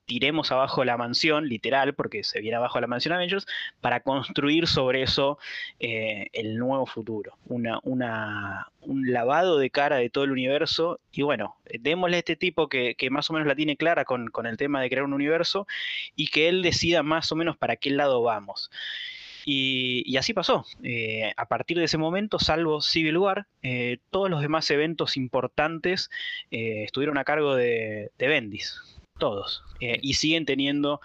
[0.07, 3.47] tiremos abajo la mansión, literal, porque se viene abajo la mansión Avengers,
[3.81, 5.39] para construir sobre eso
[5.81, 7.37] eh, el nuevo futuro.
[7.47, 11.01] Una, un lavado de cara de todo el universo.
[11.13, 14.57] Y bueno, démosle a este tipo que, más o menos la tiene clara con, el
[14.57, 15.67] tema de crear un universo
[16.15, 18.71] y que él decida más o menos para qué lado vamos.
[19.45, 20.65] Y, así pasó.
[20.83, 26.11] Eh, a partir de ese momento, salvo Civil War, eh, todos los demás eventos importantes
[26.51, 29.63] estuvieron a cargo de, de Bendis todos.
[29.81, 31.01] Eh, y siguen teniendo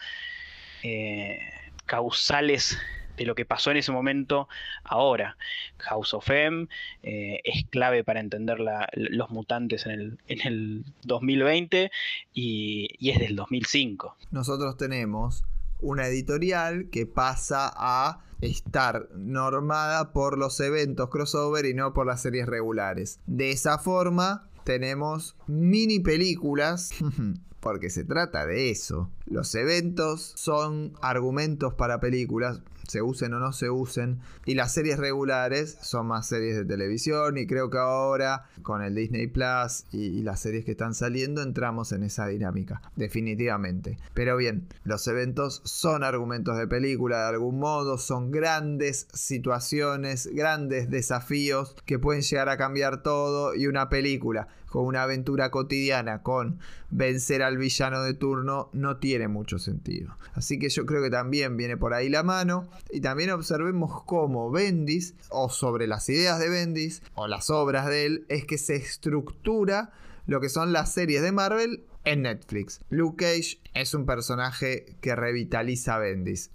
[0.84, 1.40] eh,
[1.86, 2.78] causales
[3.18, 4.48] de lo que pasó en ese momento
[4.84, 5.38] ahora.
[5.78, 6.68] House of M
[7.04, 8.58] eh, es clave para entender
[8.94, 11.92] los mutantes en el, en el 2020
[12.34, 14.16] y, y, es del 2005.
[14.32, 15.44] Nosotros tenemos
[15.82, 22.22] una editorial que pasa a estar normada por los eventos crossover y no por las
[22.22, 23.20] series regulares.
[23.28, 26.92] De esa forma tenemos mini películas
[27.62, 29.10] porque se trata de eso.
[29.26, 34.98] Los eventos son argumentos para películas, se usen o no se usen, y las series
[34.98, 40.22] regulares son más series de televisión y creo que ahora con el Disney Plus y,
[40.24, 43.98] las series que están saliendo entramos en esa dinámica, definitivamente.
[44.14, 50.90] Pero bien, los eventos son argumentos de película de algún modo, son grandes situaciones, grandes
[50.90, 56.60] desafíos que pueden llegar a cambiar todo y una película con una aventura cotidiana, con
[56.90, 60.16] vencer al villano de turno, no tiene mucho sentido.
[60.34, 62.70] Así que yo creo que también viene por ahí la mano.
[62.90, 68.06] Y también observemos cómo Bendis, o sobre las ideas de Bendis, o las obras de
[68.06, 69.92] él, es que se estructura
[70.26, 72.82] lo que son las series de Marvel en Netflix.
[72.90, 76.52] Luke Cage es un personaje que revitaliza a Bendis.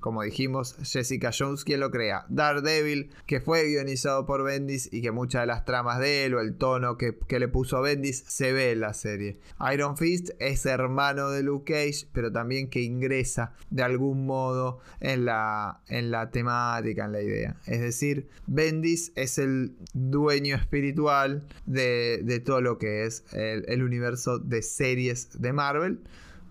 [0.00, 2.26] Como dijimos, Jessica Jones, quien lo crea.
[2.28, 6.40] Daredevil, que fue guionizado por Bendis y que muchas de las tramas de él o
[6.40, 9.38] el tono que, le puso Bendis se ve en la serie.
[9.72, 15.26] Iron Fist es hermano de Luke Cage, pero también que ingresa de algún modo en
[15.26, 17.56] la, en la temática, en la idea.
[17.66, 24.38] Es decir, Bendis es el dueño espiritual de, todo lo que es el, el universo
[24.38, 25.98] de series de Marvel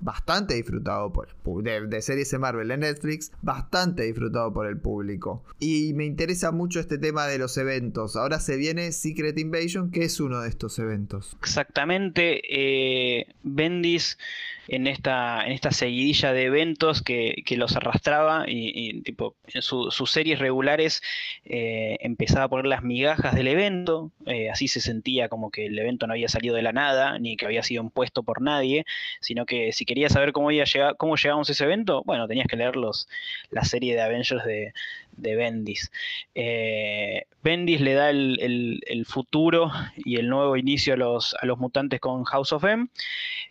[0.02, 5.44] bastante disfrutado por de, de, series de Marvel en Netflix, bastante disfrutado por el público.
[5.60, 8.16] Y me interesa mucho este tema de los eventos.
[8.16, 11.38] Ahora se viene Secret Invasion, que es uno de estos eventos.
[11.40, 12.42] Exactamente.
[12.50, 14.18] Eh, Bendis
[14.68, 20.39] en esta, en esta seguidilla de eventos que, los arrastraba y, tipo, en sus series
[20.39, 21.01] regulares
[21.45, 25.80] eh, empezaba a poner las migajas del evento, eh, así se sentía como que el
[25.80, 28.86] evento no había salido de la nada, ni que había sido impuesto por nadie,
[29.22, 32.47] sino que si querías saber cómo, iba a cómo llegamos a ese evento, bueno, tenías
[32.47, 33.07] que leer los,
[33.51, 34.74] la serie de Avengers de,
[35.18, 35.91] de Bendis.
[36.34, 41.99] Eh, Bendis le da el, futuro y el nuevo inicio a los, a los mutantes
[41.99, 42.88] con House of M.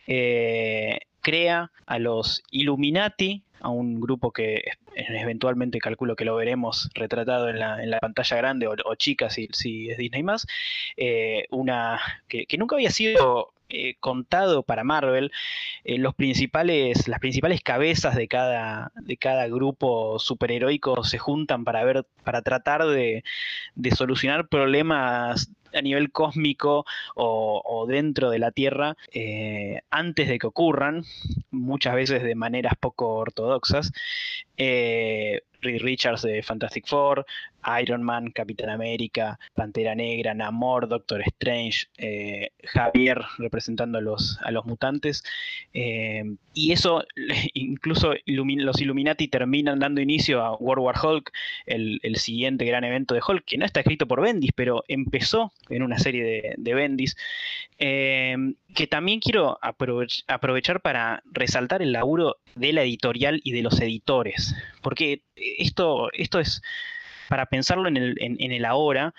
[0.06, 4.62] Eh, crea a los Illuminati, a un grupo que
[4.94, 9.48] eventualmente calculo que lo veremos retratado en la, en la pantalla grande o, chica si,
[9.52, 10.46] si, es Disney más,
[10.98, 11.98] eh, una
[12.28, 15.32] que, nunca había sido eh, contado para Marvel,
[15.84, 18.90] eh, las principales cabezas de cada,
[19.48, 23.24] grupo superheroico se juntan para ver, para tratar de,
[23.74, 30.46] de solucionar problemas a nivel cósmico o, dentro de la Tierra eh, antes de que
[30.46, 31.04] ocurran,
[31.50, 33.92] muchas veces de maneras poco ortodoxas.
[34.56, 37.24] Eh, Richards de Fantastic Four,
[37.80, 44.50] Iron Man, Capitán América, Pantera Negra, Namor, Doctor Strange, eh, Javier representando a los, a
[44.50, 45.24] los mutantes.
[45.72, 47.04] Eh, y eso,
[47.54, 51.32] incluso los Illuminati terminan dando inicio a World War Hulk,
[51.66, 55.82] el, siguiente gran evento de Hulk, que no está escrito por Bendis, pero empezó en
[55.82, 57.16] una serie de, de Bendis.
[57.78, 64.43] Que también quiero aprovechar para resaltar el laburo de la editorial y de los editores,
[64.82, 66.62] porque esto, esto es
[67.28, 69.14] para pensarlo en el, ahora,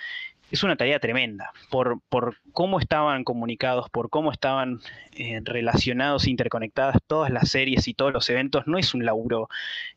[0.52, 4.80] es una tarea tremenda por, por, cómo estaban comunicados, por cómo estaban
[5.18, 8.68] eh, relacionados, interconectadas todas las series y todos los eventos.
[8.68, 9.50] No es un laburo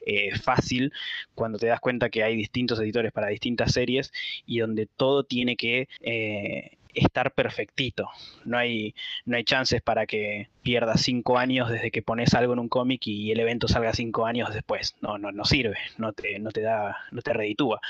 [0.07, 0.93] eh, fácil
[1.35, 4.11] cuando te das cuenta que hay distintos editores para distintas series
[4.47, 8.09] y donde todo tiene que eh, estar perfectito.
[8.45, 12.59] No hay, no hay chances para que pierdas cinco años desde que pones algo en
[12.59, 14.97] un cómic y el evento salga cinco años después.
[15.01, 17.81] No, no, no sirve, no te, no te da, no te reditúa.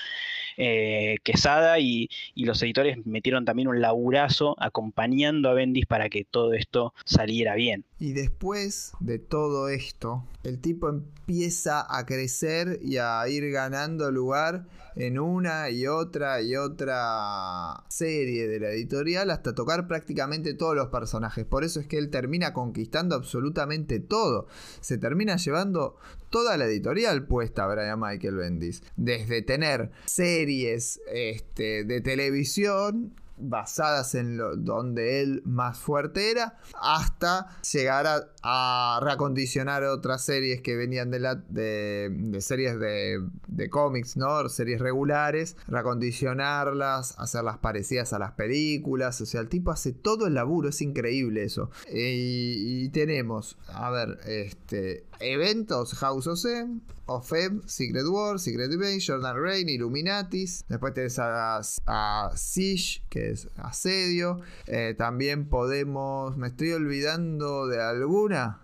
[0.57, 6.25] Eh, Quesada y, y, los editores metieron también un laburazo acompañando a Bendis para que
[6.25, 7.85] todo esto saliera bien.
[7.99, 14.67] Y después de todo esto, el tipo empieza a crecer y a ir ganando lugar
[14.99, 20.89] en una y otra y otra serie de la editorial hasta tocar prácticamente todos los
[20.89, 21.45] personajes.
[21.45, 24.47] Por eso es que él termina conquistando absolutamente todo.
[24.81, 25.97] Se termina llevando
[26.31, 28.83] toda la editorial puesta a Brian Michael Bendis.
[28.97, 37.49] Desde tener series este, de televisión basadas en lo, donde él más fuerte era, hasta
[37.73, 38.07] llegar
[38.43, 44.49] a, reacondicionar otras series que venían de, series de, de, cómics, ¿no?
[44.49, 50.35] Series regulares, reacondicionarlas, hacerlas parecidas a las películas, o sea, el tipo hace todo el
[50.35, 51.71] laburo, es increíble eso.
[51.93, 58.71] Y, y tenemos, a ver, este, eventos House of M, of M, Secret War, Secret
[58.71, 60.65] Invasion, Jordan Rain, Illuminatis.
[60.69, 64.41] Después tenés a, a Siege, que es asedio.
[64.67, 66.37] Eh, también podemos.
[66.37, 68.61] ¿Me estoy olvidando de alguna?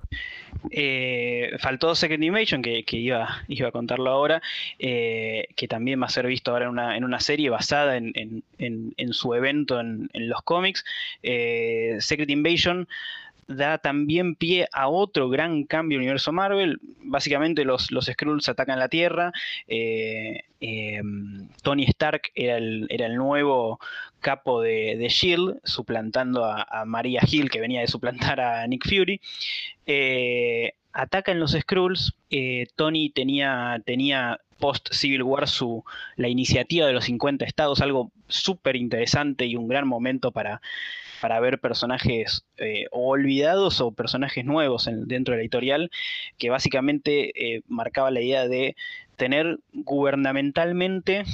[0.70, 4.40] Eh, faltó Secret Invasion, que, iba, iba, a contarlo ahora,
[4.78, 8.42] eh, que también va a ser visto ahora en una, en una serie basada en,
[8.58, 10.84] en, su evento en, los cómics.
[11.22, 12.88] Secret Invasion
[13.48, 16.78] da también pie a otro gran cambio universo Marvel.
[17.02, 19.32] Básicamente los, los Skrulls atacan la Tierra.
[19.66, 23.78] Eh, em, Tony Stark era el, era el, nuevo
[24.20, 29.20] capo de, de Shield, suplantando a, Maria Hill, que venía de suplantar a Nick Fury.
[29.86, 32.14] Eh, atacan los Skrulls.
[32.30, 35.84] Eh, Tony tenía, tenía post Civil War su,
[36.16, 40.62] la iniciativa de los 50 estados, algo súper interesante y un gran momento para,
[41.20, 45.90] para ver personajes eh, olvidados o personajes nuevos dentro de la editorial,
[46.38, 48.76] que básicamente eh, marcaba la idea de
[49.16, 51.24] tener gubernamentalmente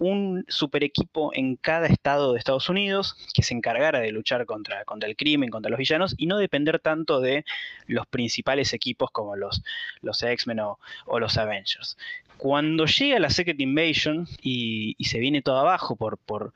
[0.00, 4.84] un super equipo en cada estado de Estados Unidos que se encargara de luchar contra,
[4.86, 7.44] contra el crimen, contra los villanos, y no depender tanto de
[7.86, 9.62] los principales equipos como los,
[10.00, 10.78] los X-Men o,
[11.20, 11.98] los Avengers.
[12.40, 16.54] Cuando llega la Secret Invasion y, se viene todo abajo por,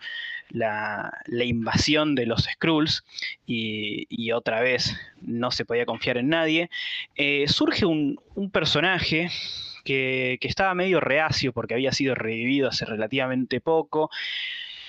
[0.48, 3.04] la, invasión de los Skrulls
[3.44, 6.70] y, otra vez no se podía confiar en nadie,
[7.16, 8.18] eh, surge un,
[8.50, 9.28] personaje
[9.84, 14.08] que, estaba medio reacio porque había sido revivido hace relativamente poco.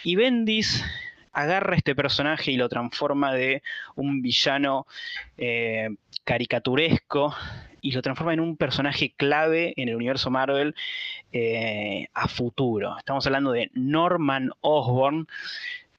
[0.02, 0.82] Y Bendis
[1.34, 3.64] agarra este personaje y lo transforma de
[3.96, 4.88] un villano
[5.38, 5.89] eh,
[6.26, 7.34] caricaturesco
[7.82, 10.76] y lo transforma en un personaje clave en el universo Marvel
[11.32, 12.97] eh, a futuro.
[12.97, 15.28] Estamos hablando de Norman Osborn.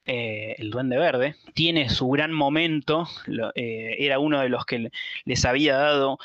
[0.09, 3.09] Eh, el Duende Verde, tiene su gran momento,
[3.55, 4.89] eh, era uno de los que
[5.25, 6.17] les había dado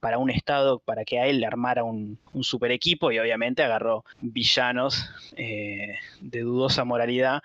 [0.00, 4.04] para, un estado, para que a él le armara un, super equipo y obviamente agarró
[4.20, 7.42] villanos de dudosa moralidad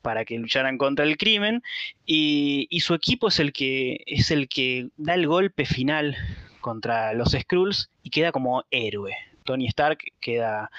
[0.00, 1.62] para que lucharan contra el crimen
[2.06, 6.16] y, y, su equipo es el que es el que da el golpe final
[6.60, 9.16] contra los Skrulls y queda como héroe.
[9.44, 10.70] Tony Stark queda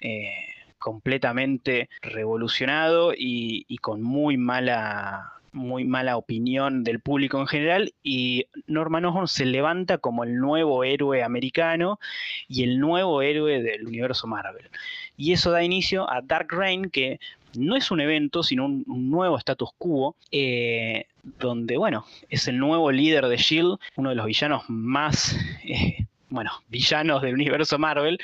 [0.00, 0.32] eh,
[0.78, 9.04] completamente revolucionado y, con muy mala muy mala opinión del público en general y Norman
[9.06, 11.98] Osborn se levanta como el nuevo héroe americano
[12.48, 14.68] y el nuevo héroe del universo Marvel.
[15.16, 17.20] Y eso da inicio a Dark Reign, que
[17.56, 21.06] no es un evento, sino un, nuevo status quo, eh,
[21.38, 26.50] donde, bueno, es el nuevo líder de Shield, uno de los villanos más, eh, bueno,
[26.68, 28.18] villanos del universo Marvel,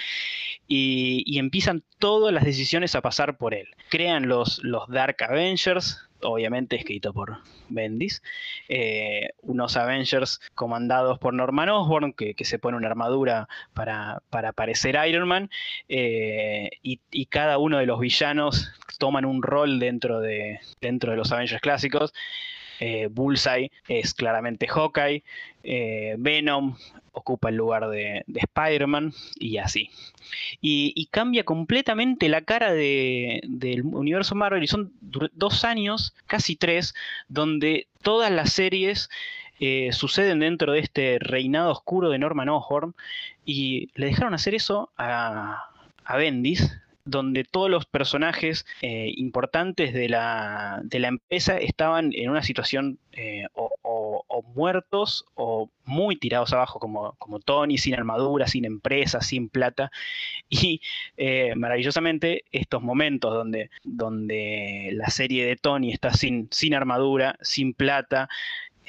[0.66, 3.68] y, empiezan todas las decisiones a pasar por él.
[3.88, 8.22] Crean los, los Dark Avengers, obviamente escrito por Bendis.
[8.68, 14.98] Eh, unos Avengers comandados por Norman Osborn, que, se pone una armadura para, para parecer
[15.08, 15.50] Iron Man,
[15.88, 21.30] eh, y, cada uno de los villanos toman un rol dentro de, dentro de los
[21.30, 22.12] Avengers clásicos.
[22.80, 25.22] Eh, Bullseye es claramente Hawkeye,
[26.16, 26.76] Venom
[27.12, 29.90] ocupa el lugar de, Spider-Man y así.
[30.60, 36.94] Y, cambia completamente la cara del universo Marvel y son dos años, casi tres,
[37.28, 39.10] donde todas las series
[39.58, 42.94] eh, suceden dentro de este reinado oscuro de Norman Osborn
[43.44, 45.68] y le dejaron hacer eso a
[46.16, 53.46] Bendis donde todos los personajes eh, importantes de la, empresa estaban en una situación eh,
[53.54, 53.68] o,
[54.54, 59.90] muertos o muy tirados abajo, como, como Tony, sin armadura, sin empresa, sin plata.
[60.52, 60.80] Y
[61.16, 67.72] eh, maravillosamente estos momentos donde, donde la serie de Tony está sin, sin armadura, sin
[67.72, 68.28] plata,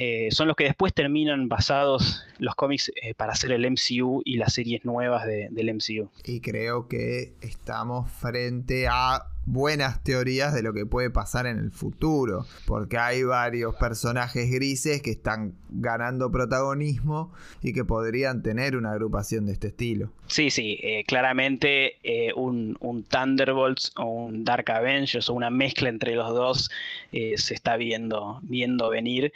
[0.03, 4.37] eh, son los que después terminan basados los cómics eh, para hacer el MCU y
[4.37, 6.09] las series nuevas del MCU.
[6.25, 11.71] Y creo que estamos frente a buenas teorías de lo que puede pasar en el
[11.71, 18.91] futuro, porque hay varios personajes grises que están ganando protagonismo y que podrían tener una
[18.91, 20.09] agrupación de este estilo.
[20.27, 22.77] Sí, sí, eh, claramente eh, un,
[23.09, 26.71] Thunderbolts o un Dark Avengers o una mezcla entre los dos
[27.11, 29.33] eh, se está viendo, viendo venir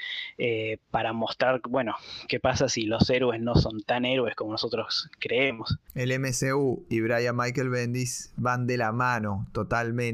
[0.91, 1.95] para mostrar, bueno,
[2.29, 5.77] qué pasa si los héroes no son tan héroes como nosotros creemos.
[5.93, 10.04] El MCU y Brian Michael Bendis van de la mano totalmente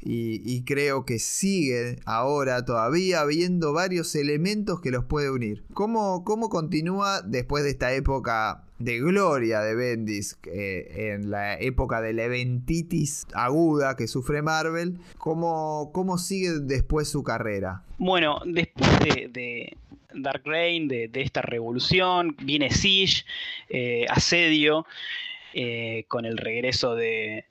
[0.00, 5.64] y, creo que sigue ahora todavía habiendo varios elementos que los puede unir.
[5.72, 12.12] ¿Cómo, cómo continúa después de esta época de gloria de Bendis en la época de
[12.12, 14.98] la eventitis aguda que sufre Marvel?
[15.18, 17.82] ¿Cómo, cómo sigue después su carrera?
[17.98, 18.90] Bueno, después
[19.32, 19.76] de,
[20.14, 23.24] Dark Reign, de, esta revolución, viene Siege,
[23.68, 24.86] eh, Asedio.
[25.60, 27.44] Eh, con el regreso de,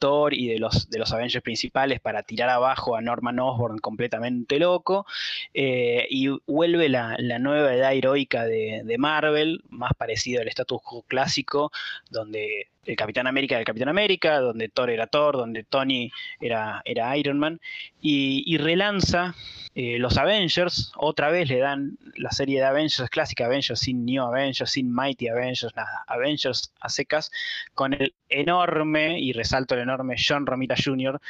[0.00, 4.58] Thor y de los, de los Avengers principales para tirar abajo a Norman Osborn completamente
[4.58, 5.06] loco.
[5.54, 11.02] Eh, y vuelve la, nueva edad heroica de, de Marvel, más parecido al status quo
[11.02, 11.70] clásico,
[12.10, 16.10] donde el Capitán América era el Capitán América, donde Thor era Thor, donde Tony
[16.40, 17.60] era, era Iron Man,
[18.00, 19.34] y, relanza
[19.74, 24.22] eh, los Avengers, otra vez le dan la serie de Avengers clásica, Avengers sin New
[24.22, 27.30] Avengers, sin Mighty Avengers, nada, Avengers a secas,
[27.74, 31.20] con el enorme, y resalto el enorme, John Romita Jr.,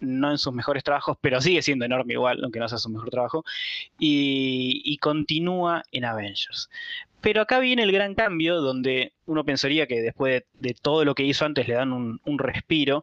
[0.00, 3.10] no en sus mejores trabajos, pero sigue siendo enorme igual, aunque no sea su mejor
[3.10, 3.44] trabajo,
[3.98, 6.68] y, y continúa en Avengers.
[7.20, 11.22] Pero acá viene el gran cambio, donde uno pensaría que después de, todo lo que
[11.22, 13.02] hizo antes le dan un, respiro.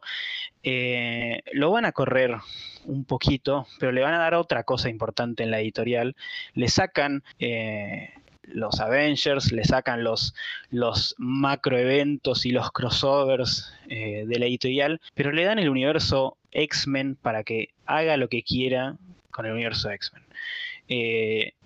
[0.62, 2.36] Eh, lo van a correr
[2.84, 6.16] un poquito, pero le van a dar otra cosa importante en la editorial.
[6.54, 8.10] Le sacan eh,
[8.52, 10.34] los Avengers, le sacan los,
[10.70, 17.16] los macroeventos y los crossovers eh, de la editorial, pero le dan el universo X-Men
[17.16, 18.96] para que haga lo que quiera
[19.30, 20.24] con el universo X-Men.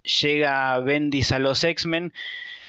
[0.03, 2.13] llega Bendis a los X-Men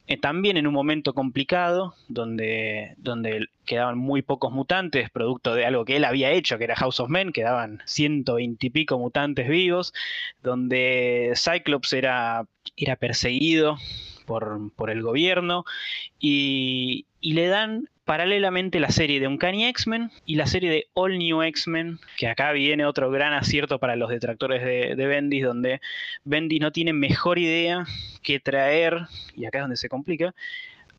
[0.05, 5.85] eh, también en un momento complicado, donde, donde quedaban muy pocos mutantes, producto de algo
[5.85, 9.93] que él había hecho, que era House of Men, quedaban 120 y pico mutantes vivos,
[10.41, 12.45] donde Cyclops era,
[12.75, 13.77] era perseguido
[14.25, 15.63] por, por el gobierno
[16.19, 21.17] y, y le dan paralelamente la serie de Uncanny X-Men y la serie de All
[21.17, 25.81] New X-Men, que acá viene otro gran acierto para los detractores de, Bendis, donde
[26.23, 27.85] Bendis no tiene mejor idea
[28.21, 30.35] que traer, y acá es donde se complica,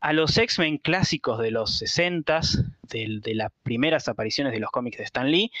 [0.01, 4.97] a los X-Men clásicos de los 60s, de, de, las primeras apariciones de los cómics
[4.97, 5.51] de Stan Lee,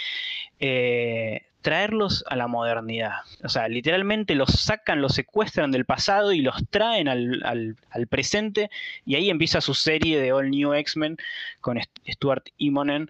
[0.59, 3.21] eh, traerlos a la modernidad.
[3.43, 7.75] O sea, literalmente los sacan, los secuestran del pasado y los traen al,
[8.07, 8.69] presente.
[9.03, 11.17] Y ahí empieza su serie de All New X-Men
[11.61, 13.09] con Stuart Immonen.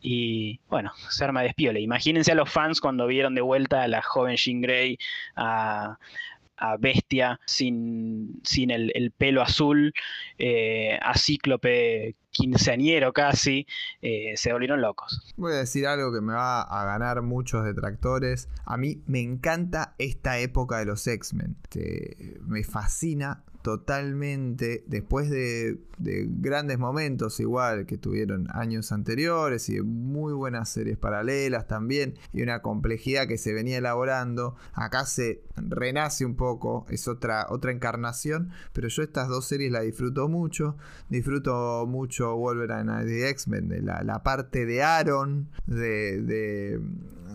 [0.00, 1.80] Y bueno, se arma despiole.
[1.80, 4.98] Imagínense a los fans cuando vieron de vuelta a la joven Jean Grey,
[5.36, 5.96] a,
[6.62, 9.92] a Bestia sin, sin el, pelo azul,
[10.38, 13.66] eh, a Cíclope quinceañero casi,
[14.00, 15.34] eh, se volvieron locos.
[15.36, 18.48] Voy a decir algo que me va a ganar muchos detractores.
[18.64, 21.56] A mí me encanta esta época de los X-Men.
[22.46, 30.32] Me fascina totalmente, después de, grandes momentos igual que tuvieron años anteriores y de muy
[30.32, 36.34] buenas series paralelas también y una complejidad que se venía elaborando, acá se renace un
[36.34, 40.76] poco, es otra, otra encarnación, pero yo estas dos series las disfruto mucho,
[41.08, 46.80] disfruto mucho Wolverine y X-Men, de la, parte de Aaron, de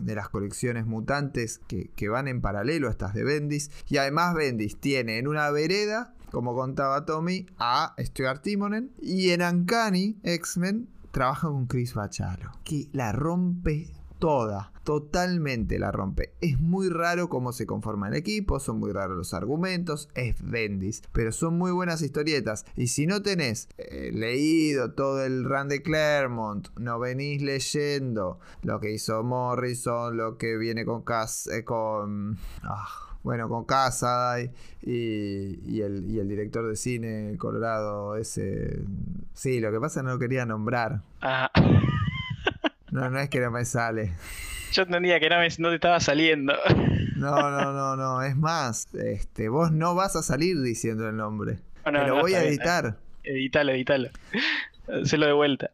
[0.01, 3.71] de las colecciones mutantes que, que van en paralelo a estas de Bendis.
[3.89, 8.91] Y además Bendis tiene en una vereda como contaba Tommy, a Stuart Timonen.
[9.01, 16.33] Y en Uncanny X-Men trabaja con Chris Bachalo, que la rompe toda, totalmente la rompe.
[16.41, 21.03] Es muy raro cómo se conforma el equipo, son muy raros los argumentos, es Bendis,
[21.11, 22.65] pero son muy buenas historietas.
[22.75, 28.79] Y si no tenés eh, leído todo el run de Claremont, no venís leyendo lo
[28.79, 32.37] que hizo Morrison, lo que viene con Cass, eh, con...
[32.63, 34.49] Ah, bueno, con Casa y,
[34.81, 38.85] y, el, y, el, director de cine Colorado, ese...
[39.33, 41.01] Sí, lo que pasa es que no lo quería nombrar.
[41.21, 41.51] Ah.
[42.89, 44.13] No, no es que no me sale.
[44.71, 46.53] Yo entendía que no, no te estaba saliendo.
[47.17, 48.23] No, no, no, no.
[48.23, 51.57] Es más, este, vos no vas a salir diciendo el nombre.
[51.85, 52.97] No, lo voy a editar.
[53.23, 54.09] Editalo, editalo.
[55.03, 55.71] Se lo de vuelta.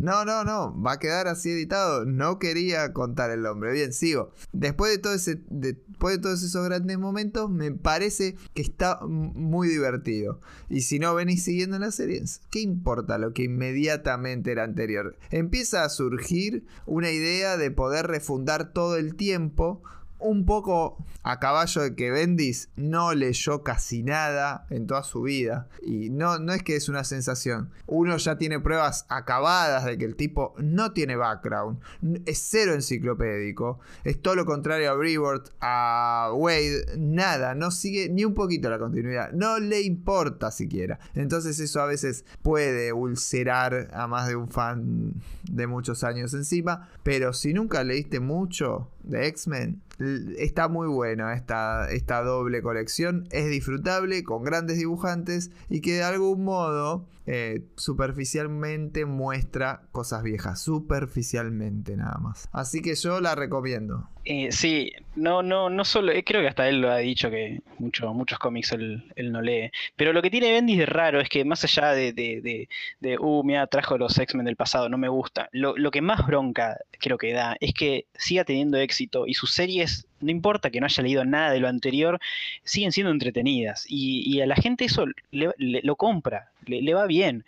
[0.00, 2.04] No, no, no, va a quedar así editado.
[2.04, 3.72] No quería contar el nombre.
[3.72, 4.30] Bien, sigo.
[4.52, 9.68] Después de todo ese, después de todos esos grandes momentos, me parece que está muy
[9.68, 10.40] divertido.
[10.68, 15.16] Y si no venís siguiendo la serie, ¿qué importa lo que inmediatamente era anterior?
[15.30, 19.82] Empieza a surgir una idea de poder refundar todo el tiempo
[20.18, 25.68] un poco a caballo de que Bendis no leyó casi nada en toda su vida.
[25.82, 27.70] Y no, no es que es una sensación.
[27.86, 31.80] Uno ya tiene pruebas acabadas de que el tipo no tiene background.
[32.26, 33.78] Es cero enciclopédico.
[34.04, 36.96] Es todo lo contrario a Brevoort, a Wade.
[36.96, 37.54] Nada.
[37.54, 39.32] No sigue ni un poquito la continuidad.
[39.32, 40.98] No le importa siquiera.
[41.14, 45.14] Entonces eso a veces puede ulcerar a más de un fan
[45.50, 46.88] de muchos años encima.
[47.02, 49.82] Pero si nunca leíste mucho de X-Men,
[50.38, 53.26] está muy bueno esta, esta doble colección.
[53.30, 60.62] Es disfrutable, con grandes dibujantes y que de algún modo eh, superficialmente muestra cosas viejas.
[60.62, 62.48] Superficialmente nada más.
[62.52, 64.08] Así que yo la recomiendo.
[64.24, 67.60] Eh, sí, no, no, no solo, eh, creo que hasta él lo ha dicho que
[67.78, 69.70] mucho, muchos cómics él, no lee.
[69.96, 72.68] Pero lo que tiene Bendis de raro es que más allá de, de,
[73.00, 75.48] de, uh, mira, trajo los X-Men del pasado, no me gusta.
[75.52, 79.52] Lo, lo que más bronca creo que da es que siga teniendo éxito y sus
[79.52, 82.18] series no importa que no haya leído nada de lo anterior,
[82.64, 83.86] siguen siendo entretenidas.
[83.88, 87.44] Y, a la gente eso lo compra, le, va bien.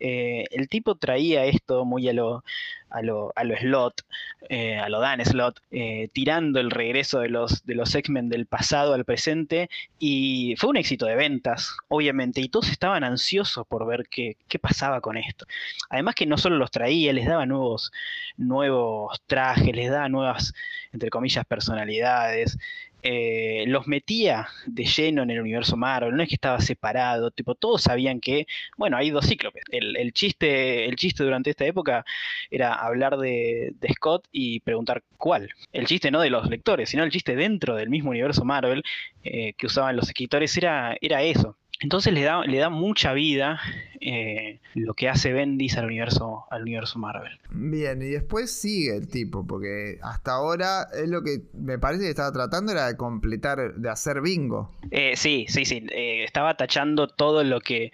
[0.00, 2.44] Eh, el tipo traía esto muy a lo,
[2.92, 4.02] a lo, a lo slot,
[4.48, 8.46] eh, a lo Dan Slot, eh, tirando el regreso de los, de los X-Men del
[8.46, 9.70] pasado al presente.
[9.98, 12.40] Y fue un éxito de ventas, obviamente.
[12.40, 15.46] Y todos estaban ansiosos por ver qué, qué pasaba con esto.
[15.90, 17.92] Además que no solo los traía, les daba nuevos,
[18.36, 20.52] nuevos trajes, les daba nuevas,
[20.92, 22.58] entre comillas, personalidades.
[23.02, 27.54] Eh, los metía de lleno en el universo Marvel, no es que estaba separado, tipo,
[27.56, 28.46] todos sabían que,
[28.76, 29.64] bueno, hay dos cíclopes.
[29.70, 32.04] El, chiste, el chiste durante esta época
[32.50, 35.50] era hablar de, Scott y preguntar cuál.
[35.72, 38.82] El chiste no de los lectores, sino el chiste dentro del mismo universo Marvel
[39.24, 41.56] eh, que usaban los escritores era, era eso.
[41.82, 43.60] Entonces le da, le da mucha vida
[44.00, 47.38] eh, lo que hace Bendis al universo, al universo Marvel.
[47.50, 52.10] Bien, y después sigue el tipo, porque hasta ahora es lo que me parece que
[52.10, 54.70] estaba tratando era de completar, de hacer bingo.
[54.90, 55.86] Eh, sí, sí, sí.
[55.90, 57.92] Eh, estaba tachando todo lo que,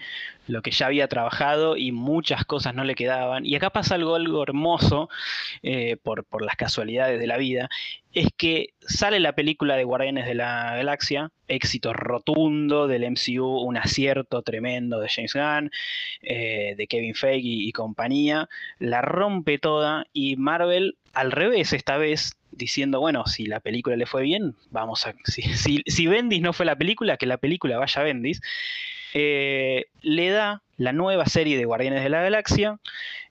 [0.49, 3.47] lo que ya había trabajado y muchas cosas no le quedaban.
[3.47, 5.09] Y acá pasa algo, hermoso
[6.03, 7.69] por, por las casualidades de la vida,
[8.13, 13.77] es que sale la película de Guardianes de la Galaxia, éxito rotundo del MCU, un
[13.77, 15.71] acierto tremendo de James Gunn,
[16.23, 22.37] eh, de Kevin Feige y, compañía, la rompe toda y Marvel al revés esta vez
[22.51, 25.15] diciendo, bueno, si la película le fue bien, vamos a...
[25.25, 28.41] Si, si, Bendis no fue la película, que la película vaya a Bendis,
[29.15, 32.79] eh, le da la nueva serie de Guardianes de la Galaxia,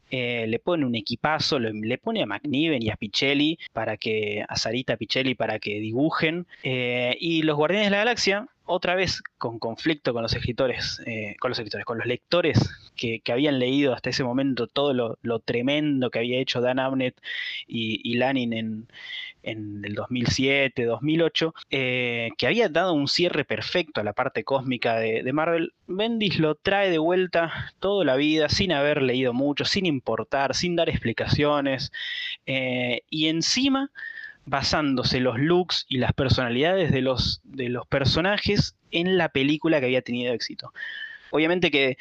[0.09, 4.55] eh, le pone un equipazo, le, pone a McNiven y a Pichelli para que, a
[4.55, 6.47] Sarita Pichelli para que dibujen.
[6.63, 11.01] Eh, y los Guardianes de la Galaxia, otra vez con conflicto con los escritores,
[11.39, 12.59] con los escritores, con los lectores
[12.97, 17.15] que, habían leído hasta ese momento todo lo, tremendo que había hecho Dan Abnett
[17.65, 18.87] y, y Lanin en,
[19.47, 24.97] en el 2007, 2008, eh, que había dado un cierre perfecto a la parte cósmica
[24.97, 29.85] de, Marvel, Bendis lo trae de vuelta toda la vida, sin haber leído mucho, sin
[29.85, 31.91] importar, sin dar explicaciones,
[32.45, 33.89] eh, y encima
[34.45, 39.85] basándose los looks y las personalidades de los, de los personajes en la película que
[39.85, 40.73] había tenido éxito.
[41.31, 41.97] Obviamente que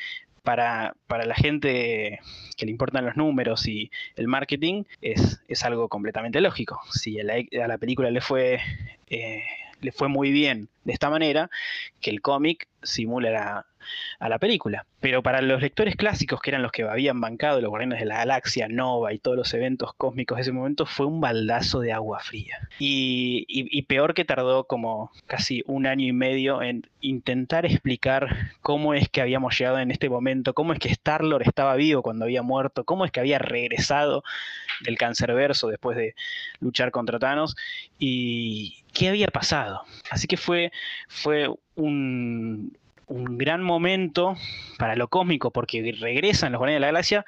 [0.47, 2.20] para, la gente
[2.57, 6.80] que le importan los números y el marketing es, algo completamente lógico.
[6.90, 8.61] Si a la, película le fue,
[9.11, 9.42] eh,
[9.80, 11.51] le fue muy bien de esta manera,
[12.01, 13.66] que el cómic simula
[14.18, 14.87] a la película.
[15.01, 18.16] Pero para los lectores clásicos, que eran los que habían bancado los Guardianes de la
[18.18, 22.20] Galaxia, Nova y todos los eventos cósmicos de ese momento, fue un baldazo de agua
[22.20, 22.68] fría.
[22.78, 29.09] Y, peor que tardó como casi un año y medio en intentar explicar cómo es
[29.09, 32.84] que habíamos llegado en este momento, cómo es que Star-Lord estaba vivo cuando había muerto,
[32.84, 34.24] cómo es que había regresado
[34.80, 36.14] del cancerverso después de
[36.61, 37.55] luchar contra Thanos
[37.99, 39.84] y qué había pasado.
[40.11, 40.72] Así que fue,
[41.09, 42.76] fue un,
[43.07, 44.36] un gran momento
[44.78, 47.24] para lo cósmico, porque regresan los Guardianes de la Galaxia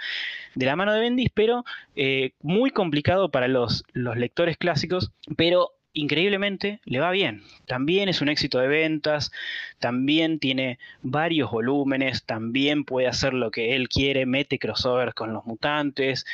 [0.54, 1.64] de la mano de Bendis, pero
[1.96, 7.42] eh, muy complicado para los, los lectores clásicos, pero increíblemente le va bien.
[7.66, 9.32] También es un éxito de ventas,
[9.78, 15.44] también tiene varios volúmenes, también puede hacer lo que él quiere, mete crossovers con los
[15.44, 16.24] mutantes.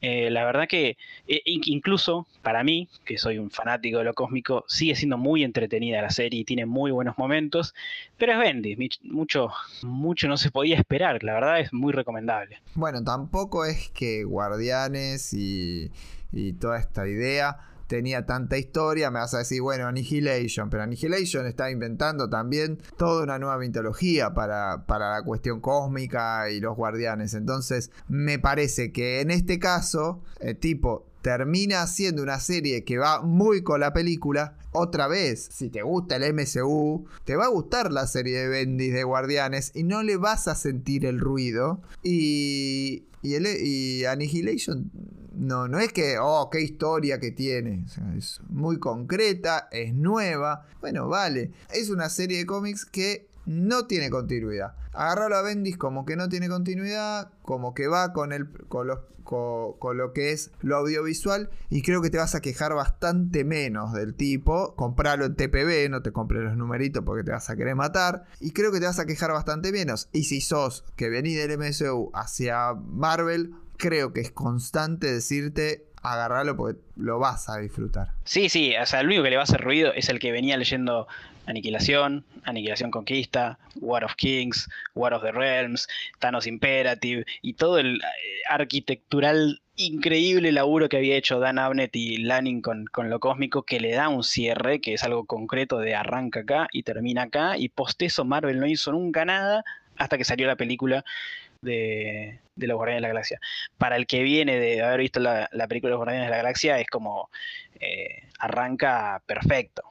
[0.00, 0.96] Eh, la verdad que
[1.26, 6.02] eh, incluso para mí, que soy un fanático de lo cósmico, sigue siendo muy entretenida
[6.02, 7.74] la serie y tiene muy buenos momentos,
[8.18, 9.50] pero es Bendy, mucho,
[9.82, 12.60] mucho no se podía esperar, la verdad es muy recomendable.
[12.74, 15.90] Bueno, tampoco es que Guardianes y,
[16.32, 21.46] y toda esta idea tenía tanta historia, me vas a decir, bueno, Annihilation, pero Annihilation
[21.46, 27.34] está inventando también toda una nueva mitología para, para la cuestión cósmica y los guardianes.
[27.34, 33.22] Entonces, me parece que en este caso, el tipo termina haciendo una serie que va
[33.22, 34.58] muy con la película.
[34.72, 38.92] Otra vez, si te gusta el MCU, te va a gustar la serie de Bendis
[38.92, 41.80] de Guardianes y no le vas a sentir el ruido.
[42.02, 44.90] Y, y, el, y Annihilation
[45.36, 47.84] no, no es que, oh, qué historia que tiene.
[48.16, 50.66] es muy concreta, es nueva.
[50.80, 51.50] Bueno, vale.
[51.72, 54.74] Es una serie de cómics que no tiene continuidad.
[54.92, 58.88] Agarrarlo a Bendis como que no tiene continuidad, como que va con, el, con,
[59.24, 63.92] con, lo que es lo audiovisual y creo que te vas a quejar bastante menos
[63.92, 64.74] del tipo.
[64.76, 68.24] Compralo en TPB, no te compres los numeritos porque te vas a querer matar.
[68.40, 70.08] Y creo que te vas a quejar bastante menos.
[70.12, 76.56] Y si sos que venís del MCU hacia Marvel, creo que es constante decirte agarrarlo
[76.56, 78.12] porque lo vas a disfrutar.
[78.24, 80.32] Sí, sí, o sea, el único que le va a hacer ruido es el que
[80.32, 81.08] venía leyendo
[81.46, 85.88] Aniquilación, Aniquilación Conquista, War of Kings, War of the Realms,
[86.18, 88.00] Thanos Imperative y todo el eh,
[88.48, 93.80] arquitectural increíble laburo que había hecho Dan Abnett y Lanning con, con, lo cósmico que
[93.80, 97.68] le da un cierre, que es algo concreto de arranca acá y termina acá, y
[97.68, 99.64] post eso Marvel no hizo nunca nada
[99.96, 101.04] hasta que salió la película
[101.64, 103.40] de, los Guardianes de la Galaxia.
[103.78, 106.78] Para el que viene de haber visto la, película de los Guardianes de la Galaxia,
[106.78, 107.30] es como
[107.80, 109.82] eh, arranca perfecto.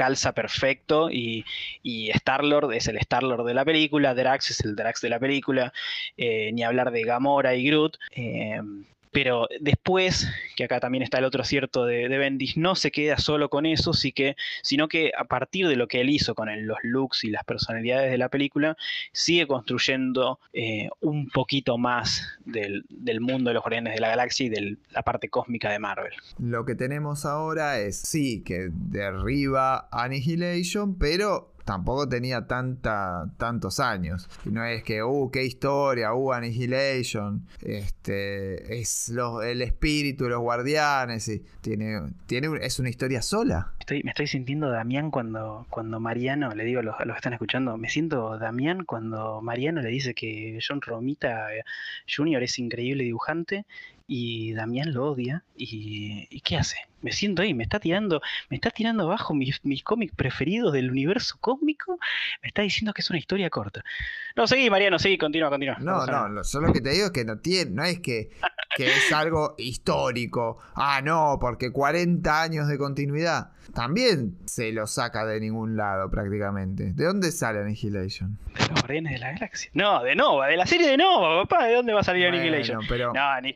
[0.00, 1.44] Calza perfecto y,
[1.82, 5.74] y Star-Lord es el Star-Lord de la película, Drax es el Drax de la película,
[6.16, 7.98] eh, ni hablar de Gamora y Groot.
[8.16, 8.62] Eh,
[9.10, 13.48] pero después, que acá también está el otro acierto de, Bendis, no se queda solo
[13.48, 17.30] con eso, sino que a partir de lo que él hizo con los looks y
[17.30, 18.76] las personalidades de la película,
[19.12, 22.84] sigue construyendo eh, un poquito más del,
[23.20, 26.12] mundo de los Guardianes de la Galaxia y de la parte cósmica de Marvel.
[26.38, 34.28] Lo que tenemos ahora es, sí, que derriba Annihilation, pero tampoco tenía tanta, tantos años.
[34.44, 39.12] Y no es que, uh, qué historia, uh, Annihilation, este, es
[39.44, 43.72] el espíritu de los guardianes, y tiene, tiene, es una historia sola.
[43.78, 47.18] Estoy, me estoy sintiendo Damián cuando, cuando Mariano, le digo a los, a los que
[47.18, 51.62] están escuchando, me siento Damián cuando Mariano le dice que John Romita eh,
[52.12, 52.42] Jr.
[52.42, 53.64] es increíble dibujante
[54.12, 55.44] y Damián lo odia.
[55.56, 56.76] ¿Y, qué hace?
[57.00, 60.90] Me siento ahí, me está tirando, me está tirando abajo mis, mis cómics preferidos del
[60.90, 61.96] universo cósmico.
[62.42, 63.84] Me está diciendo que es una historia corta.
[64.34, 65.76] No, seguí, Mariano, seguí, continúa, continúa.
[65.78, 68.30] No, no, solo que te digo es que no tiene, no es que,
[68.76, 70.58] que es algo histórico.
[70.74, 73.50] Ah, no, porque 40 años de continuidad.
[73.74, 76.92] También se lo saca de ningún lado prácticamente.
[76.92, 78.38] ¿De dónde sale Annihilation?
[78.54, 79.70] De los Guardianes de la Galaxia.
[79.74, 81.66] No, de Nova, de la serie de Nova, papá.
[81.66, 82.84] ¿De dónde va a salir Annihilation?
[82.88, 83.12] Pero...
[83.12, 83.54] No, ni...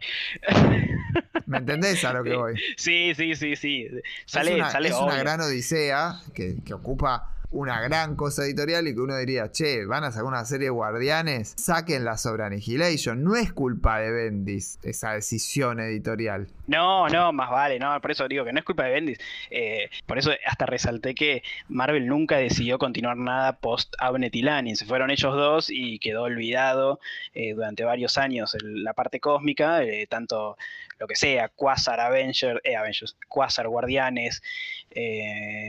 [1.47, 2.55] ¿Me entendés a lo que voy?
[2.77, 3.89] Sí, sí, sí, sí.
[4.25, 8.89] Sale, es una, sale es una gran odisea que, que ocupa una gran cosa editorial
[8.89, 13.23] y que uno diría, che, van a sacar una serie de guardianes, sáquenla sobre Annihilation.
[13.23, 16.49] No es culpa de Bendis esa decisión editorial.
[16.67, 19.19] No, no, más vale, no, por eso digo que no es culpa de Bendis.
[19.51, 24.75] Eh, por eso hasta resalté que Marvel nunca decidió continuar nada post Abnett y Lanning.
[24.75, 26.99] Se fueron ellos dos y quedó olvidado
[27.35, 30.57] eh, durante varios años la parte cósmica, eh, tanto
[30.99, 34.43] lo que sea, Quasar Avenger, Avengers, Quasar Guardianes,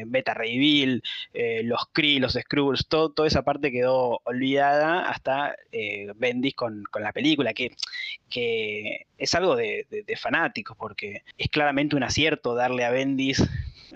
[0.06, 1.04] Beta Ray Bill,
[1.64, 5.56] los Kree, los Skrulls, todo, toda esa parte quedó olvidada hasta
[6.16, 7.72] Bendis con, con, la película, que,
[8.30, 13.44] que es algo de, de fanáticos porque es claramente un acierto darle a Bendis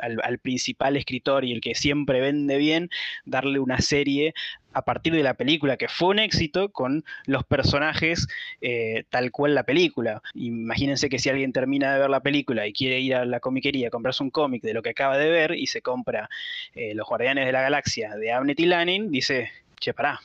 [0.02, 2.90] al, principal escritor y el que siempre vende bien,
[3.26, 4.34] darle una serie
[4.74, 8.28] a partir de la película, que fue un éxito con los personajes
[8.62, 10.22] eh, tal cual la película.
[10.36, 13.88] Imagínense que si alguien termina de ver la película y quiere ir a la comiquería
[13.88, 16.30] a comprarse un cómic de lo que acaba de ver y se compra
[16.76, 20.20] eh, Los Guardianes de la Galaxia de Abnett y Lanning, dice, che, pará,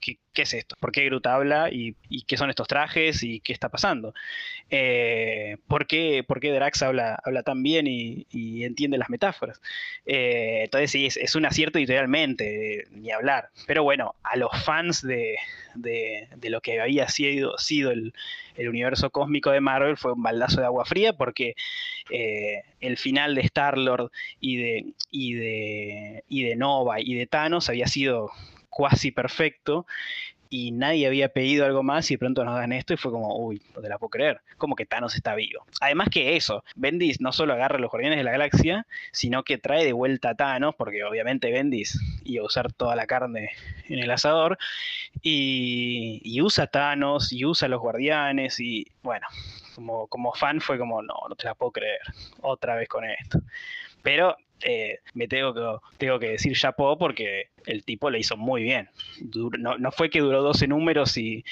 [0.00, 0.76] ¿qué, es esto?
[0.78, 1.70] ¿Por qué Groot habla?
[1.70, 1.94] ¿Y,
[2.26, 3.22] qué son estos trajes?
[3.22, 4.14] ¿Y qué está pasando?
[4.70, 8.26] Eh, ¿por, qué, Drax habla, habla tan bien y,
[8.64, 9.60] entiende las metáforas?
[10.04, 13.50] Eh, entonces sí, es, un acierto editorialmente, ni hablar.
[13.66, 15.36] Pero bueno, a los fans de,
[16.42, 18.12] lo que había sido, sido el,
[18.58, 21.54] universo cósmico de Marvel fue un baldazo de agua fría porque
[22.10, 24.10] eh, el final de Star-Lord
[24.40, 28.30] y de, y, de, y de Nova y de Thanos había sido
[28.76, 29.86] cuasi perfecto
[30.50, 33.38] y nadie había pedido algo más y de pronto nos dan esto y fue como,
[33.38, 35.64] uy, no te la puedo creer, como que Thanos está vivo.
[35.80, 39.56] Además que eso, Bendis no solo agarra a los Guardianes de la Galaxia, sino que
[39.56, 43.48] trae de vuelta a Thanos, porque obviamente Bendis iba a usar toda la carne
[43.88, 44.58] en el asador,
[45.22, 49.26] y, usa Thanos y usa a los Guardianes y bueno,
[49.74, 52.00] como, como fan fue como, no, no te la puedo creer,
[52.42, 53.40] otra vez con esto.
[54.02, 58.62] Pero eh, me tengo que, tengo que decir chapó porque el tipo le hizo muy
[58.62, 58.88] bien.
[59.58, 61.44] no, fue que duró 12 números y,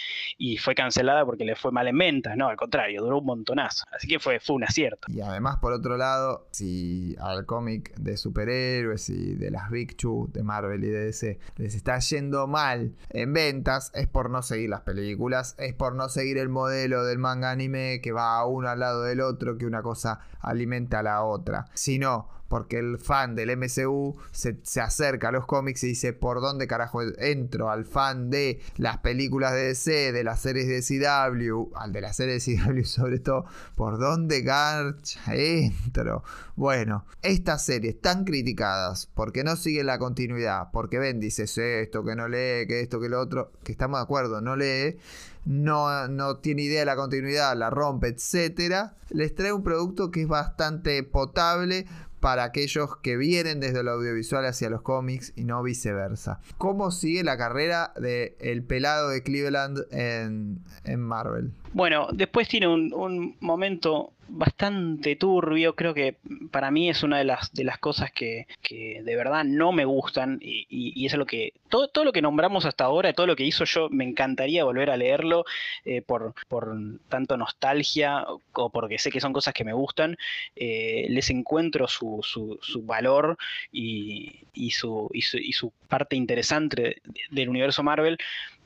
[0.59, 3.85] fue cancelada porque le fue mal en ventas, no, al contrario, duró un montonazo.
[3.93, 5.09] Así que fue, un acierto.
[5.11, 10.29] Y además, por otro lado, si al cómic de superhéroes y de las Big Two
[10.33, 14.71] de Marvel y de DC les está yendo mal en ventas, es por no seguir
[14.71, 18.79] las películas, es por no seguir el modelo del manga anime que va uno al
[18.79, 23.57] lado del otro, que una cosa alimenta a la otra, sino porque el fan del
[23.57, 27.69] MCU se, acerca a los cómics y dice, ¿por dónde carajo entro?
[27.69, 32.15] Al fan de las películas de DC, de las series de CW, al de las
[32.15, 33.45] series de CW sobre todo,
[33.75, 36.23] ¿por dónde garcha entro?
[36.55, 41.47] Bueno, estas series tan criticadas porque no siguen la continuidad, porque ven, dice
[41.83, 44.97] esto, que no lee, que esto, que lo otro, que estamos de acuerdo, no lee
[45.45, 50.23] no, no tiene idea de la continuidad, la rompe, etcétera, les trae un producto que
[50.23, 51.87] es bastante potable
[52.25, 56.41] para aquellos que vienen desde lo audiovisual hacia los cómics y no viceversa.
[56.57, 60.65] ¿Cómo sigue la carrera de el pelado de Cleveland en
[60.97, 61.53] Marvel?
[61.75, 65.75] Bueno, después tiene un, momento bastante turbio.
[65.75, 66.17] Creo que
[66.53, 70.39] para mí es una de las, de las cosas que, de verdad no me gustan.
[70.41, 71.53] Y, y, es lo que.
[71.69, 74.89] Todo, todo, lo que nombramos hasta ahora, todo lo que hizo yo, me encantaría volver
[74.89, 75.45] a leerlo
[75.85, 76.77] eh, por, por,
[77.09, 80.17] tanto nostalgia o porque sé que son cosas que me gustan.
[80.55, 83.37] Eh, les encuentro su, su, su valor
[83.73, 87.03] y, y, su, y, su, y su parte interesante
[87.33, 88.17] del universo Marvel.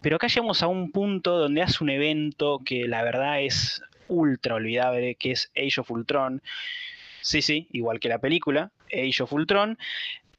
[0.01, 4.55] Pero acá llegamos a un punto donde hace un evento que la verdad es ultra
[4.55, 6.43] olvidable, que es Age of Ultron.
[7.21, 9.79] Sí, sí, igual que la película, Age of Ultron,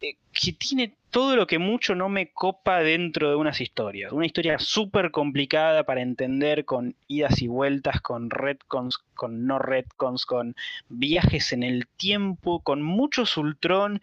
[0.01, 4.11] eh, que tiene todo lo que mucho no me copa dentro de unas historias.
[4.11, 10.25] Una historia súper complicada para entender, con idas y vueltas, con retcons, con no retcons,
[10.25, 10.55] con
[10.87, 14.01] viajes en el tiempo, con muchos Ultron,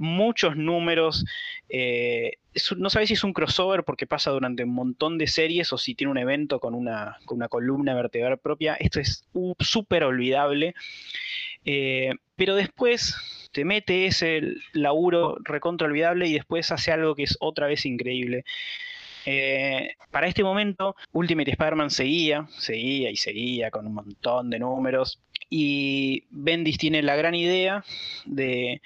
[0.00, 1.24] muchos números.
[1.68, 2.38] Eh,
[2.76, 5.94] no sabes si es un crossover porque pasa durante un montón de series o si
[5.94, 8.74] tiene un evento con una, con una columna vertebral propia.
[8.74, 9.26] Esto es
[9.60, 10.74] súper olvidable.
[11.64, 13.14] Eh, pero después
[13.52, 14.40] te mete ese
[14.72, 18.44] laburo recontra olvidable y después hace algo que es otra vez increíble.
[19.26, 25.20] Eh, para este momento, Ultimate Spider-Man seguía, seguía y seguía con un montón de números.
[25.50, 27.84] Y Bendis tiene la gran idea
[28.24, 28.80] de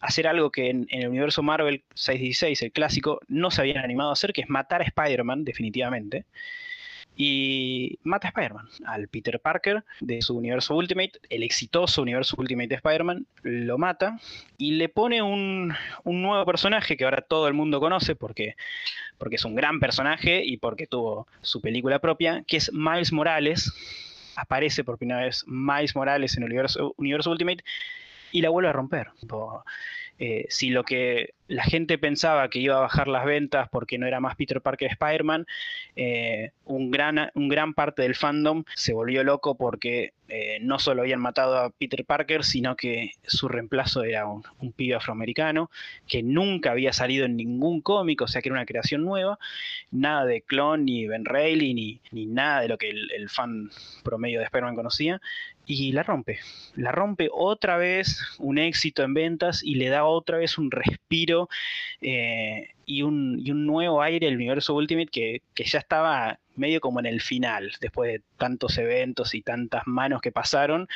[0.00, 4.12] hacer algo que en, el universo Marvel 616, el clásico, no se habían animado a
[4.12, 6.24] hacer, que es matar a Spider-Man, definitivamente.
[7.16, 12.68] Y mata a Spider-Man, al Peter Parker de su universo Ultimate, el exitoso universo Ultimate
[12.68, 14.18] de Spider-Man, lo mata
[14.56, 18.56] y le pone un, nuevo personaje que ahora todo el mundo conoce porque,
[19.18, 23.70] porque es un gran personaje y porque tuvo su película propia, que es Miles Morales.
[24.40, 27.62] Aparece por primera vez Miles Morales en el universo, universo Ultimate
[28.32, 29.08] y la vuelve a romper.
[30.22, 34.06] Eh, si lo que la gente pensaba que iba a bajar las ventas porque no
[34.06, 35.46] era más Peter Parker Spider-Man,
[35.96, 41.56] eh, un gran, parte del fandom se volvió loco porque eh, no solo habían matado
[41.56, 45.70] a Peter Parker, sino que su reemplazo era un, pibe afroamericano
[46.06, 49.38] que nunca había salido en ningún cómic, o sea que era una creación nueva,
[49.90, 53.70] nada de clon, ni Ben Reilly, ni, ni nada de lo que el, el fan
[54.04, 55.20] promedio de Spider-Man conocía,
[55.66, 56.38] y la rompe.
[56.74, 61.48] La rompe otra vez, un éxito en ventas y le da otra vez un respiro
[62.00, 67.20] eh, y, un, nuevo aire al universo Ultimate que, ya estaba medio como en el
[67.20, 70.88] final, después de tantos eventos y tantas manos que pasaron.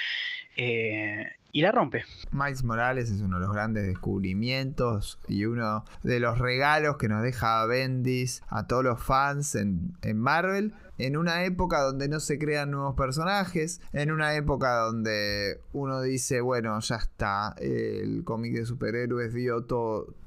[0.57, 2.05] Eh, y la rompe.
[2.33, 7.23] Miles Morales es uno de los grandes descubrimientos y uno de los regalos que nos
[7.23, 12.39] deja Bendis a todos los fans en, en Marvel en una época donde no se
[12.39, 18.67] crean nuevos personajes, en una época donde uno dice, bueno, ya está, el cómic de
[18.67, 19.65] superhéroes dio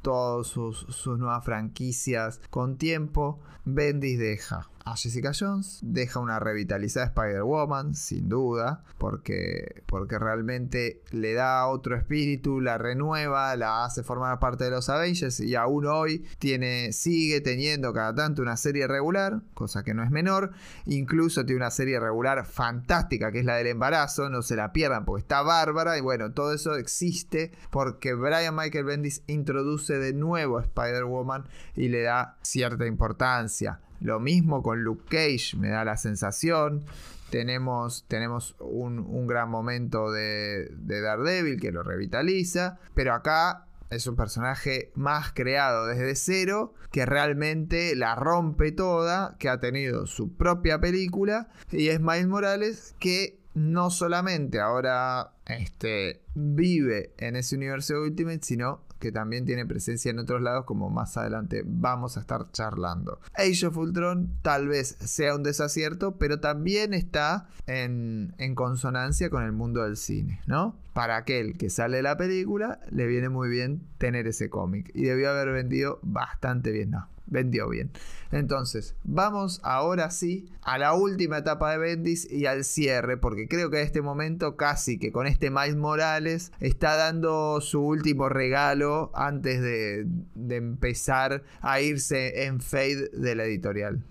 [0.08, 7.94] todas sus, nuevas franquicias con tiempo, Bendis deja a Jessica Jones, deja una revitalizada Spider-Woman,
[7.94, 14.64] sin duda, porque, porque realmente le da otro espíritu, la renueva, la hace formar parte
[14.64, 19.84] de los Avengers y aún hoy tiene, sigue teniendo cada tanto una serie regular, cosa
[19.84, 20.52] que no es menor,
[20.86, 25.04] incluso tiene una serie regular fantástica que es la del embarazo, no se la pierdan
[25.04, 30.60] porque está bárbara y bueno, todo eso existe porque Brian Michael Bendis introduce de nuevo
[30.60, 31.46] Spider-Woman
[31.76, 33.80] y le da cierta importancia.
[34.00, 36.84] Lo mismo con Luke Cage, me da la sensación.
[37.30, 44.16] Tenemos, tenemos un, gran momento de, de Daredevil que lo revitaliza, pero acá es un
[44.16, 50.80] personaje más creado desde cero, que realmente la rompe toda, que ha tenido su propia
[50.80, 58.42] película, y es Miles Morales que no solamente ahora este, vive en ese universo Ultimate,
[58.44, 63.20] sino que también tiene presencia en otros lados, como más adelante vamos a estar charlando.
[63.34, 69.44] Age of Ultron tal vez sea un desacierto, pero también está en, en consonancia con
[69.44, 70.76] el mundo del cine, ¿no?
[70.94, 74.90] Para aquel que sale de la película, le viene muy bien tener ese cómic.
[74.94, 77.08] Y debió haber vendido bastante bien, ¿no?
[77.28, 77.92] Vendió bien.
[78.32, 83.70] Entonces, vamos ahora sí a la última etapa de Bendis y al cierre, porque creo
[83.70, 89.12] que en este momento casi que con este Miles Morales está dando su último regalo
[89.14, 90.06] antes de,
[90.36, 94.04] de empezar a irse en fade de la editorial.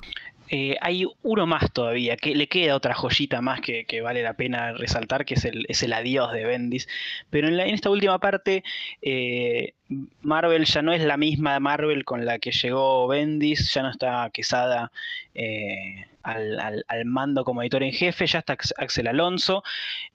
[0.49, 4.73] Eh, hay uno más todavía, que le queda otra joyita más que, vale la pena
[4.73, 6.89] resaltar, que es el, es el adiós de Bendis.
[7.31, 8.63] Pero en, esta última parte,
[9.03, 9.75] eh,
[10.23, 14.31] Marvel ya no es la misma Marvel con la que llegó Bendis, ya no está
[14.31, 14.91] Quesada
[15.35, 19.63] eh, al, mando como editor en jefe, ya está Axel Alonso,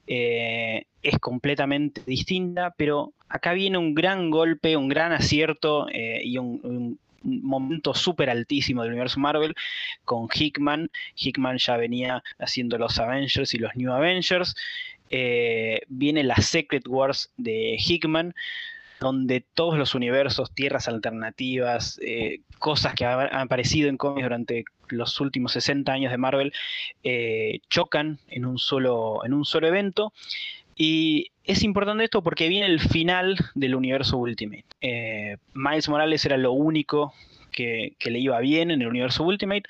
[0.06, 7.94] es completamente distinta, pero acá viene un gran golpe, un gran acierto y un momento
[7.94, 9.56] súper altísimo del universo Marvel
[10.06, 10.90] con Hickman.
[11.16, 14.56] Hickman ya venía haciendo los Avengers y los New Avengers.
[15.10, 18.34] Eh, viene la Secret Wars de Hickman,
[19.02, 25.20] donde todos los universos, tierras alternativas, eh, cosas que han aparecido en cómics durante los
[25.20, 26.54] últimos 60 años de Marvel,
[27.04, 30.14] eh, chocan en un, solo, en un solo evento.
[30.76, 34.66] Y es importante esto porque viene el final del universo Ultimate.
[34.82, 37.14] Eh, Miles Morales era lo único
[37.52, 39.64] que, le iba bien en el universo Ultimate.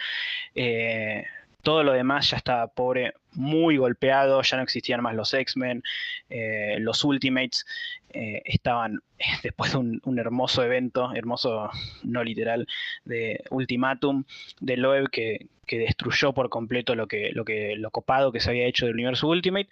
[1.61, 5.83] Todo lo demás ya estaba pobre, muy golpeado, ya no existían más los X-Men,
[6.29, 7.65] eh, los Ultimates
[8.13, 8.99] estaban
[9.43, 11.69] después de un, hermoso evento, hermoso
[12.03, 12.67] no literal,
[13.05, 14.23] de Ultimatum
[14.59, 18.65] de Loeb que, destruyó por completo lo que, lo que lo copado que se había
[18.65, 19.69] hecho del universo Ultimate.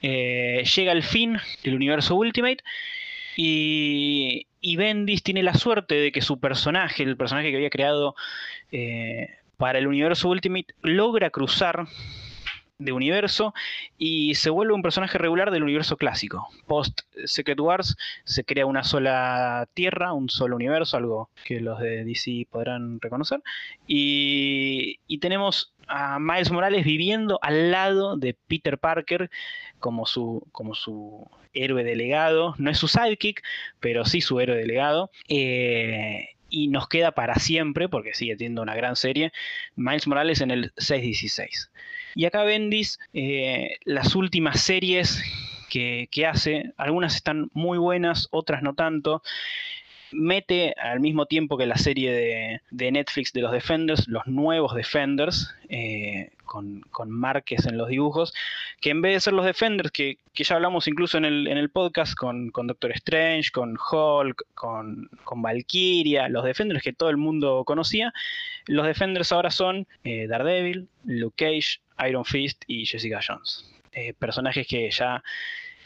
[0.00, 2.64] Eh, llega el fin del universo Ultimate
[3.36, 8.14] y, y, Bendis tiene la suerte de que su personaje, el personaje que había creado
[8.72, 11.86] eh, para el universo Ultimate, logra cruzar
[12.78, 13.54] de universo
[13.98, 16.48] y se vuelve un personaje regular del universo clásico.
[16.66, 22.04] Post Secret Wars se crea una sola tierra, un solo universo, algo que los de
[22.04, 23.42] DC podrán reconocer.
[23.86, 29.30] Y, tenemos a Miles Morales viviendo al lado de Peter Parker
[29.78, 32.54] como su, como su héroe delegado.
[32.58, 33.42] No es su sidekick,
[33.80, 35.10] pero sí su héroe delegado.
[35.28, 39.32] Eh, y nos queda para siempre, porque sigue siendo una gran serie,
[39.74, 41.70] Miles Morales en el 616.
[42.14, 45.20] Y acá Bendis, eh, las últimas series
[45.68, 49.22] que, hace, algunas están muy buenas, otras no tanto
[50.14, 55.54] mete al mismo tiempo que la serie de, Netflix de los Defenders, los nuevos Defenders,
[55.68, 58.32] eh, con, con, Márquez en los dibujos,
[58.80, 62.50] que en vez de ser los Defenders, que, ya hablamos incluso en el, podcast con,
[62.52, 68.12] Doctor Strange, con Hulk, con, con, Valkyria, los Defenders que todo el mundo conocía,
[68.66, 73.70] los Defenders ahora son eh, Daredevil, Luke Cage, Iron Fist y Jessica Jones.
[73.92, 75.22] Eh, personajes que ya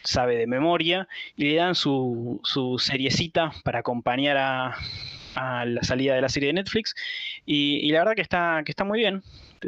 [0.02, 4.76] sabe de memoria y le dan su, su seriecita para acompañar a,
[5.66, 6.96] la salida de la serie de Netflix
[7.46, 9.22] y, la verdad que está, que está muy bien.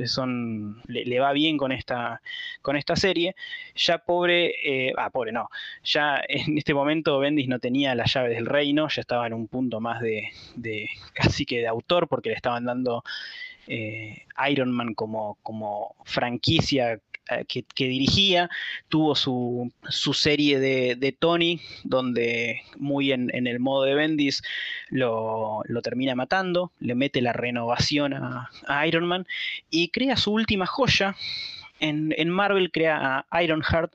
[0.06, 2.22] Son, le, va bien con esta,
[2.60, 3.36] con esta serie.
[3.76, 5.48] Ya pobre, eh, ah, pobre no,
[5.84, 9.46] ya en este momento Bendis no tenía las llaves del reino, ya estaba en un
[9.46, 13.04] punto más de, de casi que de autor porque le estaban dando
[13.66, 16.98] eh, Iron Man como, como franquicia
[17.30, 18.50] eh, que, dirigía,
[18.88, 19.72] tuvo su,
[20.14, 24.42] serie de, Tony, donde muy en, el modo de Bendis
[24.90, 29.26] lo, termina matando, le mete la renovación a Iron Man
[29.70, 31.16] y crea su última joya,
[31.80, 33.92] en, Marvel crea a Ironheart,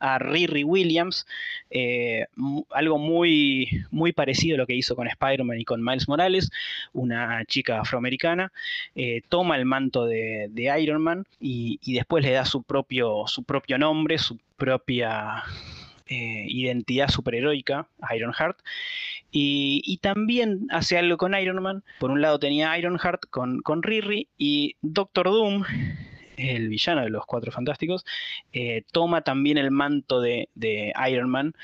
[0.00, 1.26] a Riri Williams,
[1.70, 2.26] eh,
[2.70, 6.50] algo muy, muy parecido a lo que hizo con Spider-Man y con Miles Morales,
[6.92, 8.52] una chica afroamericana,
[8.94, 10.50] eh, toma el manto de,
[10.80, 15.42] Iron Man y, después le da su propio, su propio nombre, su propia
[16.06, 18.58] eh, identidad superheroica, Ironheart.
[19.30, 21.84] Y, y, también hace algo con Iron Man.
[22.00, 25.64] Por un lado tenía Ironheart con, con Riri y Doctor Doom
[26.38, 28.04] el villano de los Cuatro Fantásticos,
[28.52, 30.48] eh, toma también el manto de,
[31.10, 31.54] Iron Man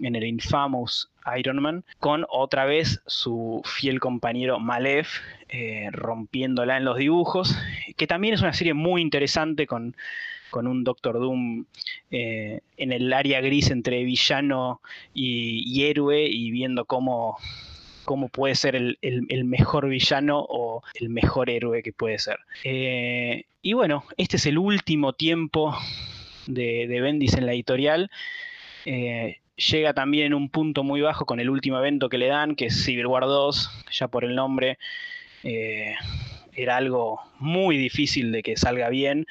[0.00, 6.84] en el Infamous Iron Man, con otra vez su fiel compañero Malef, eh, rompiéndola en
[6.84, 7.56] los dibujos,
[7.96, 9.94] que también es una serie muy interesante con,
[10.54, 11.64] un Doctor Doom
[12.10, 14.82] eh, en el área gris entre villano
[15.14, 17.38] y héroe y viendo cómo
[18.04, 18.98] cómo puede ser el,
[19.44, 22.38] mejor villano o el mejor héroe que puede ser.
[22.64, 25.76] Eh, y bueno, este es el último tiempo
[26.46, 28.10] de, Bendis en la editorial.
[28.84, 32.56] Eh, llega también en un punto muy bajo con el último evento que le dan,
[32.56, 34.78] que es Civil War 2, ya por el nombre.
[35.44, 35.94] Eh,
[36.54, 39.26] era algo muy difícil de que salga bien.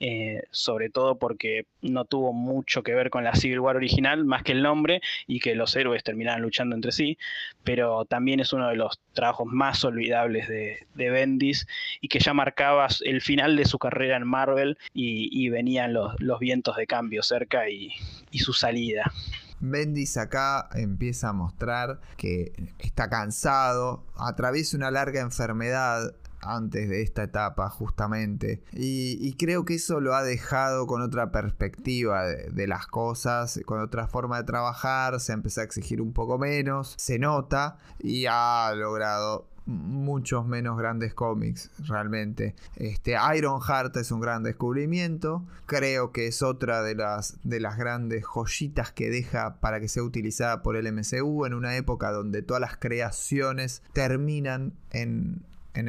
[0.00, 4.42] Eh, sobre todo porque no tuvo mucho que ver con la Civil War original, más
[4.42, 7.18] que el nombre, y que los héroes terminaran luchando entre sí,
[7.62, 11.66] pero también es uno de los trabajos más olvidables de, Bendis
[12.00, 16.76] y que ya marcaba el final de su carrera en Marvel y, venían los, vientos
[16.76, 17.92] de cambio cerca y,
[18.30, 19.12] y su salida.
[19.60, 26.14] Bendis acá empieza a mostrar que está cansado, atraviesa una larga enfermedad
[26.44, 28.62] antes de esta etapa justamente.
[28.72, 34.06] Y, creo que eso lo ha dejado con otra perspectiva de, las cosas, con otra
[34.06, 39.48] forma de trabajar, se empezó a exigir un poco menos, se nota y ha logrado
[39.66, 42.54] muchos menos grandes cómics realmente.
[42.76, 45.44] Este Iron Heart es un gran descubrimiento.
[45.66, 50.02] Creo que es otra de las, de las grandes joyitas que deja para que sea
[50.02, 55.42] utilizada por el MCU en una época donde todas las creaciones terminan en,
[55.74, 55.88] en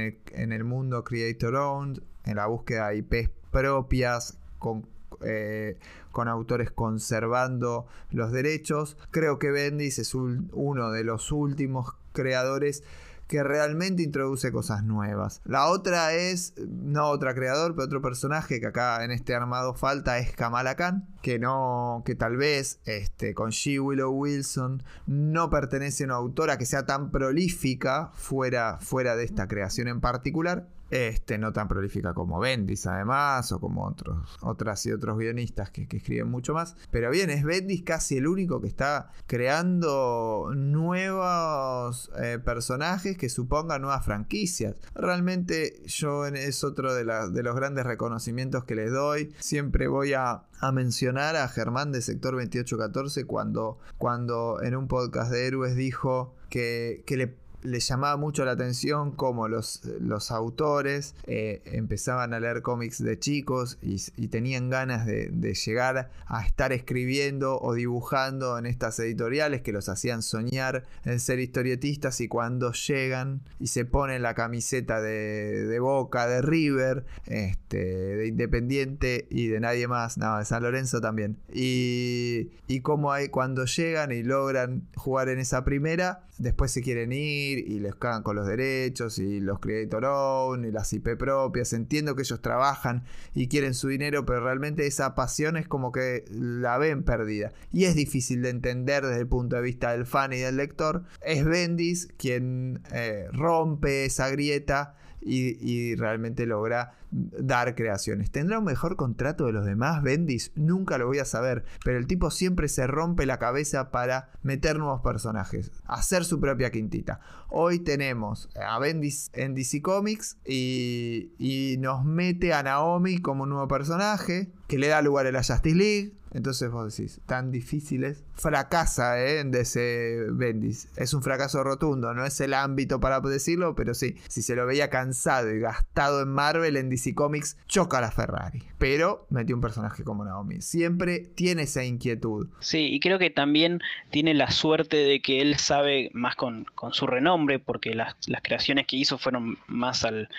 [0.52, 4.88] el, mundo Creator Owned, en la búsqueda de IPs propias, con,
[5.22, 5.78] eh,
[6.12, 8.98] con autores conservando los derechos.
[9.12, 12.84] Creo que Bendis es uno de los últimos creadores
[13.28, 15.42] que realmente introduce cosas nuevas.
[15.46, 20.20] La otra es, no otra creador, pero otro personaje que acá en este armado falta
[20.20, 26.04] es Kamala Khan, que no, que tal vez este, con She Willow Wilson no pertenece
[26.04, 30.68] a una autora que sea tan prolífica fuera, fuera de esta creación en particular.
[30.96, 35.90] Este, no tan prolífica como Bendis, además, o como otros, otras y otros guionistas que,
[35.92, 36.78] escriben mucho más.
[36.90, 43.82] Pero bien, es Bendis casi el único que está creando nuevos eh, personajes que supongan
[43.82, 44.78] nuevas franquicias.
[44.94, 49.34] Realmente, yo es otro de, los grandes reconocimientos que les doy.
[49.40, 55.46] Siempre voy a, mencionar a Germán de Sector 2814 cuando, cuando en un podcast de
[55.46, 57.36] héroes dijo que, que le
[57.66, 63.20] le llamaba mucho la atención cómo los, los autores eh, empezaban a leer cómics de
[63.20, 63.96] chicos y,
[64.28, 70.22] tenían ganas de, llegar a estar escribiendo o dibujando en estas editoriales que los hacían
[70.22, 76.42] soñar en ser historietistas y cuando llegan y se ponen la camiseta de, Boca, de
[76.42, 81.38] River, este, de Independiente y de nadie más, no, de San Lorenzo también.
[81.54, 87.12] Y, y cómo hay cuando llegan y logran jugar en esa primera, después se quieren
[87.12, 91.74] ir y les cagan con los derechos y los creator own y las IP propias.
[91.74, 93.04] Entiendo que ellos trabajan
[93.34, 97.54] y quieren su dinero, pero realmente esa pasión es como que la ven perdida.
[97.72, 101.04] Y es difícil de entender desde el punto de vista del fan y del lector.
[101.22, 104.96] Es Bendis quien eh, rompe esa grieta
[105.26, 108.32] y, realmente logra dar creaciones.
[108.32, 110.52] ¿Tendrá un mejor contrato de los demás Bendis?
[110.56, 114.78] Nunca lo voy a saber, pero el tipo siempre se rompe la cabeza para meter
[114.78, 117.20] nuevos personajes, hacer su propia quintita.
[117.50, 123.50] Hoy tenemos a Bendis en DC Comics y, y nos mete a Naomi como un
[123.50, 126.14] nuevo personaje que le da lugar a la Justice League.
[126.32, 129.40] Entonces vos decís, tan difíciles fracasa ¿eh?
[129.40, 130.90] en DC Bendis.
[130.98, 134.66] Es un fracaso rotundo, no es el ámbito para decirlo, pero sí, si se lo
[134.66, 138.64] veía cansado y gastado en Marvel, en DC Comics, choca a la Ferrari.
[138.78, 140.62] Pero metió un personaje como Naomi.
[140.62, 142.48] Siempre tiene esa inquietud.
[142.60, 143.82] Sí, y creo que también
[144.12, 148.98] tiene la suerte de que él sabe más con, su renombre, porque las, creaciones que
[148.98, 150.30] hizo fueron más al.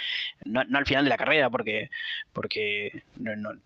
[0.45, 1.91] No, al final de la carrera, porque,
[2.33, 3.03] porque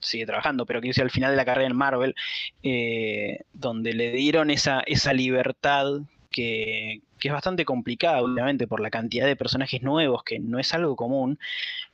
[0.01, 2.15] sigue trabajando, pero que hice al final de la carrera en Marvel,
[2.63, 9.27] eh, donde le dieron esa, esa libertad que, es bastante complicada, obviamente, por la cantidad
[9.27, 11.39] de personajes nuevos, que no es algo común,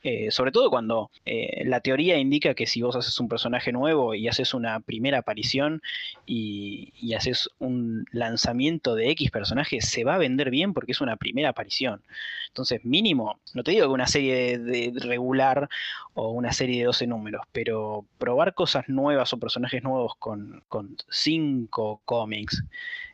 [0.08, 4.14] eh, sobre todo cuando eh, la teoría indica que si vos haces un personaje nuevo
[4.14, 5.82] y haces una primera aparición
[6.26, 11.16] y, haces un lanzamiento de X personaje, se va a vender bien porque es una
[11.16, 12.04] primera aparición.
[12.46, 15.68] Entonces, mínimo, no te digo que una serie de, regular
[16.14, 20.96] o una serie de 12 números, pero probar cosas nuevas o personajes nuevos con, con
[21.08, 22.62] cinco cómics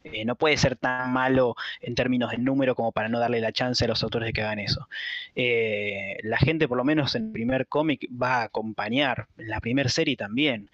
[0.05, 3.53] eh, no puede ser tan malo en términos de número como para no darle la
[3.53, 4.89] chance a los autores de que hagan eso.
[5.35, 9.61] Eh, la gente, por lo menos en el primer cómic, va a acompañar, en la
[9.61, 10.70] primera serie también.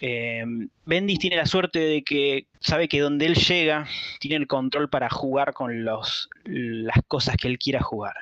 [0.00, 0.44] Eh,
[0.86, 3.86] Bendis tiene la suerte de que sabe que donde él llega,
[4.18, 8.14] tiene el control para jugar con los, las cosas que él quiera jugar.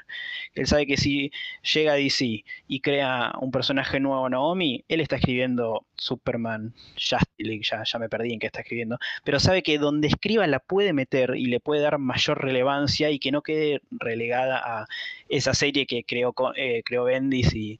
[0.54, 1.32] Él sabe que si
[1.62, 7.82] llega DC y crea un personaje nuevo Naomi, él está escribiendo Superman, Justice League, ya,
[7.84, 11.34] ya me perdí en qué está escribiendo, pero sabe que donde escriba la puede meter
[11.36, 14.86] y le puede dar mayor relevancia y que no quede relegada a
[15.28, 17.78] esa serie que creó, eh, creó Bendis y,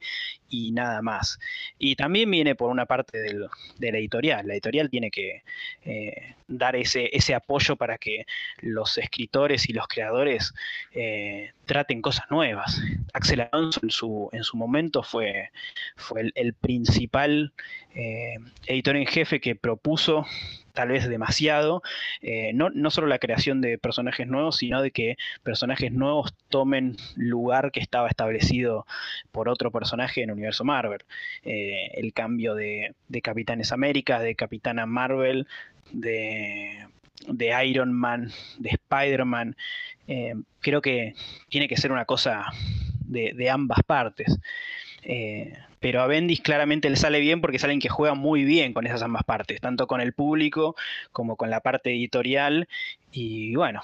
[0.72, 1.38] nada más.
[1.78, 4.46] Y también viene por una parte de la editorial.
[4.46, 5.42] La editorial tiene que
[5.84, 8.26] eh, dar ese, ese apoyo para que
[8.60, 10.54] los escritores y los creadores
[10.92, 12.80] eh, traten cosas nuevas.
[13.12, 15.50] Axel Alonso en su, en su momento fue,
[15.96, 17.52] fue el, principal
[17.94, 20.26] eh, editor en jefe que propuso
[20.72, 21.82] tal vez demasiado,
[22.22, 26.96] eh, no, no, solo la creación de personajes nuevos, sino de que personajes nuevos tomen
[27.16, 28.86] lugar que estaba establecido
[29.32, 31.00] por otro personaje en el universo Marvel.
[31.42, 35.48] el cambio de, de Capitanes América, de Capitana Marvel,
[35.92, 36.86] de,
[37.66, 39.56] Iron Man, de Spider-Man,
[40.06, 41.14] eh, creo que
[41.48, 42.46] tiene que ser una cosa
[43.00, 44.38] de, ambas partes.
[45.02, 48.86] Eh, pero a Bendis claramente le sale bien porque salen que juega muy bien con
[48.86, 50.74] esas ambas partes, tanto con el público
[51.12, 52.68] como con la parte editorial.
[53.12, 53.80] Y bueno,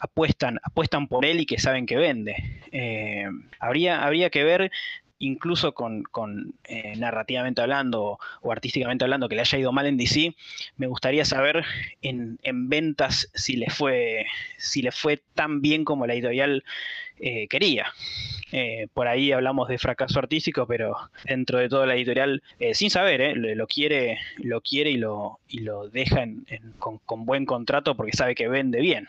[0.00, 2.62] apuestan, apuestan por él y que saben que vende.
[2.72, 3.28] Eh,
[3.60, 4.70] habría, habría que ver
[5.18, 6.04] incluso con,
[6.64, 10.34] eh, narrativamente hablando o artísticamente hablando, que le haya ido mal en DC,
[10.76, 11.64] me gustaría saber
[12.02, 12.38] en,
[12.68, 14.26] ventas si le, fue,
[14.58, 16.64] si le fue tan bien como la editorial
[17.18, 17.92] eh, quería.
[18.50, 22.42] Eh, por ahí hablamos de fracaso artístico, pero dentro de toda la editorial,
[22.72, 26.24] sin saber, lo quiere, lo quiere y lo, y lo deja
[26.78, 29.08] con, con buen contrato porque sabe que vende bien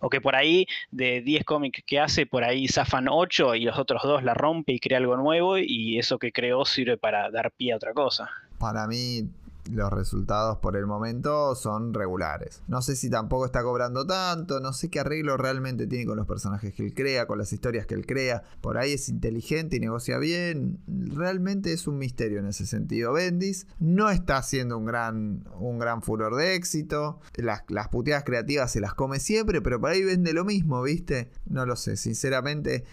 [0.00, 3.78] o que por ahí de 10 cómics que hace, por ahí zafan 8 y los
[3.78, 7.50] otros dos la rompe y crea algo nuevo y eso que creó sirve para dar
[7.52, 8.28] pie a otra cosa.
[8.58, 9.24] Para mí
[9.70, 12.62] los resultados por el momento son regulares.
[12.68, 16.26] No sé si tampoco está cobrando tanto, no sé qué arreglo realmente tiene con los
[16.26, 18.42] personajes que él crea, con las historias que él crea.
[18.60, 20.78] Por ahí es inteligente y negocia bien.
[20.86, 23.12] Realmente es un misterio en ese sentido.
[23.12, 27.20] Bendis no está haciendo un gran, un gran furor de éxito.
[27.36, 31.30] Las, las puteadas creativas se las come siempre, pero por ahí vende lo mismo, ¿viste?
[31.46, 32.84] No lo sé, sinceramente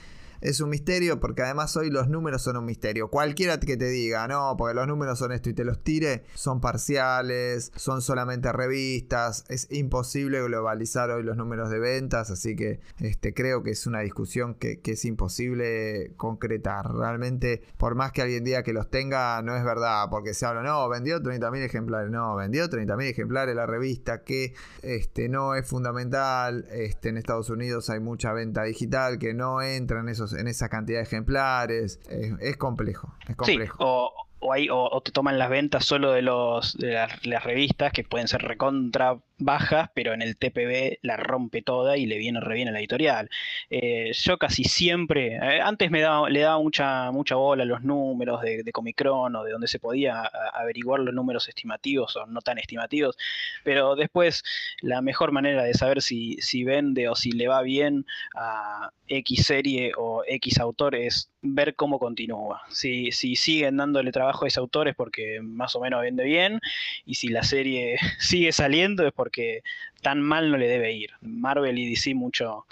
[0.41, 3.09] es un misterio porque además hoy los números son un misterio.
[3.09, 6.61] Cualquiera que te diga, no, porque los números son esto y te los tire, son
[6.61, 13.33] parciales, son solamente revistas, es imposible globalizar hoy los números de ventas, así que este,
[13.33, 16.93] creo que es una discusión que, es imposible concretar.
[16.93, 20.63] Realmente, por más que alguien diga que los tenga, no es verdad, porque se habla,
[20.63, 26.65] no, vendió 30.000 ejemplares, no, vendió 30.000 ejemplares la revista, que este, no es fundamental,
[26.71, 30.69] este, en Estados Unidos hay mucha venta digital que no entra en esos en esa
[30.69, 31.99] cantidad de ejemplares.
[32.39, 36.93] Es, complejo, es complejo o, te toman las ventas solo de, los, de
[37.23, 42.05] las, revistas que pueden ser recontra bajas, pero en el TPB la rompe toda y
[42.05, 43.29] le viene re bien la editorial.
[43.69, 48.41] Eh, yo casi siempre, eh, antes me daba, le daba mucha, mucha bola los números
[48.41, 50.23] de, de Comicron o de donde se podía
[50.53, 53.17] averiguar los números estimativos o no tan estimativos,
[53.63, 54.43] pero después
[54.81, 58.05] la mejor manera de saber si, si vende o si le va bien
[58.35, 62.61] a X serie o X autor es ver cómo continúa.
[62.69, 66.59] Si, si siguen dándole trabajo a esos autores porque más o menos vende bien,
[67.05, 69.61] y si la serie sigue saliendo es porque porque
[70.01, 71.09] tan mal no le debe ir.
[71.19, 72.65] Marvel y DC mucho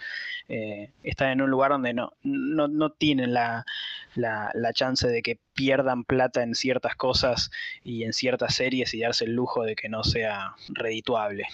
[0.48, 3.66] eh, están en un lugar donde no, no, tienen la,
[4.14, 7.52] la, chance de que pierdan plata en ciertas cosas
[7.84, 11.46] y en ciertas series y darse el lujo de que no sea redituable.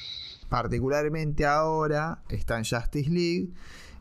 [0.49, 3.49] Particularmente ahora está en Justice League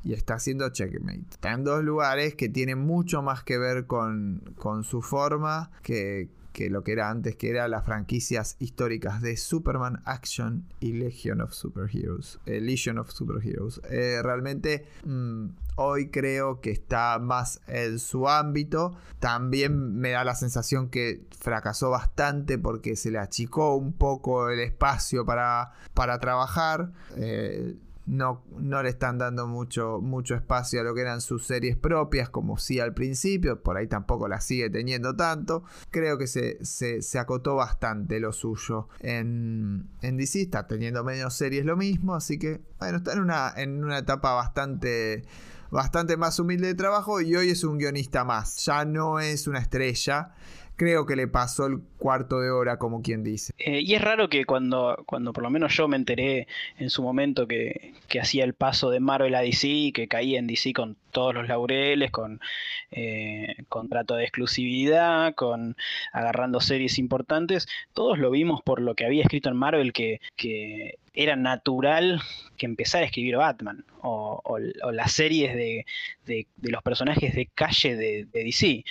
[0.04, 1.24] y está haciendo checkmate.
[1.30, 6.28] Está en dos lugares que tienen mucho más que ver con, con su forma que,
[6.60, 11.40] que lo que era antes, que eran las franquicias históricas de Superman Action y Legion
[11.40, 12.38] of Superheroes.
[12.44, 13.80] Eh, Legion of Superheroes.
[13.88, 15.46] Eh, realmente mm,
[15.76, 18.94] hoy creo que está más en su ámbito.
[19.20, 24.60] También me da la sensación que fracasó bastante porque se le achicó un poco el
[24.60, 26.92] espacio para, para trabajar.
[27.16, 27.74] Eh,
[28.10, 32.28] no, no le están dando mucho, mucho espacio a lo que eran sus series propias,
[32.28, 35.62] como sí al principio, por ahí tampoco la sigue teniendo tanto.
[35.90, 38.88] Creo que se, se, acotó bastante lo suyo.
[38.98, 43.52] En, en, DC está teniendo menos series lo mismo, así que bueno, está en una,
[43.56, 45.22] en una etapa bastante
[45.70, 48.56] bastante más humilde de trabajo y hoy es un guionista más.
[48.66, 50.32] Ya no es una estrella
[50.80, 53.52] creo que le pasó el cuarto de hora, como quien dice.
[53.58, 56.48] Eh, y es raro que cuando, cuando por lo menos yo me enteré
[56.78, 60.72] en su momento que, hacía el paso de Marvel a DC, que caía en DC
[60.72, 62.40] con todos los laureles, con
[62.92, 65.76] eh, contrato de exclusividad, con
[66.14, 70.98] agarrando series importantes, todos lo vimos por lo que había escrito en Marvel, que, que
[71.12, 72.20] era natural
[72.56, 74.58] que empezara a escribir Batman o,
[74.92, 75.86] las series de,
[76.62, 78.84] los personajes de calle de, DC.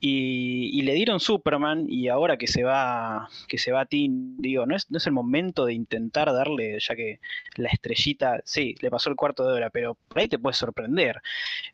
[0.00, 4.08] Y, le dieron Superman y ahora que se va que se va a ti,
[4.38, 7.18] digo, no es, no es el momento de intentar darle, ya que
[7.56, 11.20] la estrellita, sí, le pasó el cuarto de hora, pero por ahí te puede sorprender.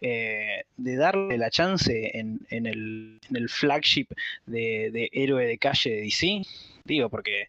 [0.01, 4.07] Eh, de darle la chance en, el, en el, flagship
[4.47, 6.43] de, de héroe de calle de DC,
[6.85, 7.49] digo, porque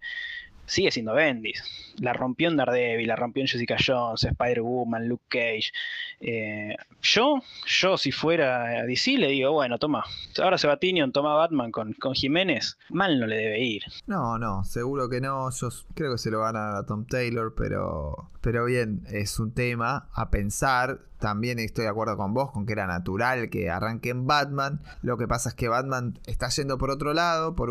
[0.65, 1.63] sigue siendo Bendis.
[1.99, 5.71] La rompió en Daredevil, la rompió en Jessica Jones, Spider-Woman, Luke Cage.
[6.19, 10.03] Eh, yo, yo si fuera a DC le digo, bueno, toma,
[10.41, 13.83] ahora se va Tinion, toma Batman con, con Jiménez, mal no le debe ir.
[14.07, 17.05] No, no, seguro que no, yo creo que se lo van a dar a Tom
[17.05, 22.51] Taylor, pero, pero bien, es un tema a pensar también estoy de acuerdo con vos,
[22.51, 24.81] con que era natural que arranque en Batman.
[25.01, 27.69] Lo que pasa es que Batman está yendo por otro lado, por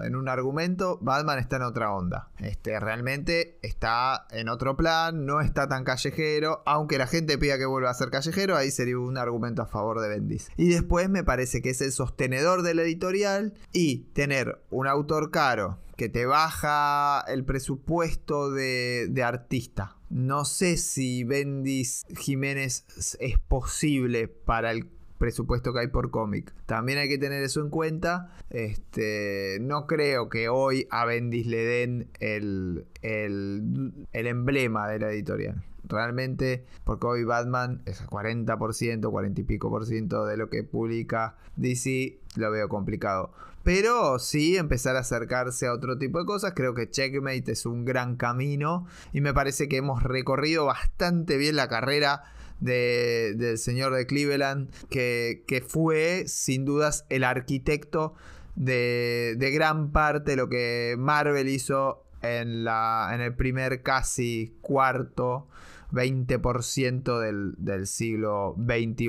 [0.00, 2.30] en un argumento, Batman está en otra onda.
[2.38, 7.66] Este, realmente está en otro plan, no está tan callejero, aunque la gente pida que
[7.66, 10.48] vuelva a ser callejero, ahí sería un argumento a favor de Bendis.
[10.56, 15.32] Y después me parece que es el sostenedor de la editorial y tener un autor
[15.32, 22.84] caro que te baja el presupuesto de, de artista no sé si Bendis Jiménez
[23.18, 24.88] es posible para el
[25.18, 26.52] presupuesto que hay por cómic.
[26.66, 28.30] También hay que tener eso en cuenta.
[28.50, 35.64] Este, no creo que hoy a Bendis le den el, el, emblema de la editorial.
[35.84, 41.36] Realmente, porque hoy Batman es 40%, 40 y pico por ciento de lo que publica
[41.56, 43.32] DC, lo veo complicado.
[43.66, 46.52] Pero sí empezar a acercarse a otro tipo de cosas.
[46.54, 48.86] Creo que Checkmate es un gran camino.
[49.12, 52.22] Y me parece que hemos recorrido bastante bien la carrera
[52.60, 54.70] del señor de Cleveland.
[54.88, 58.14] Que, fue sin dudas el arquitecto
[58.54, 65.48] de, gran parte de lo que Marvel hizo en, el primer casi cuarto
[65.90, 69.08] 20% del, del siglo XXI.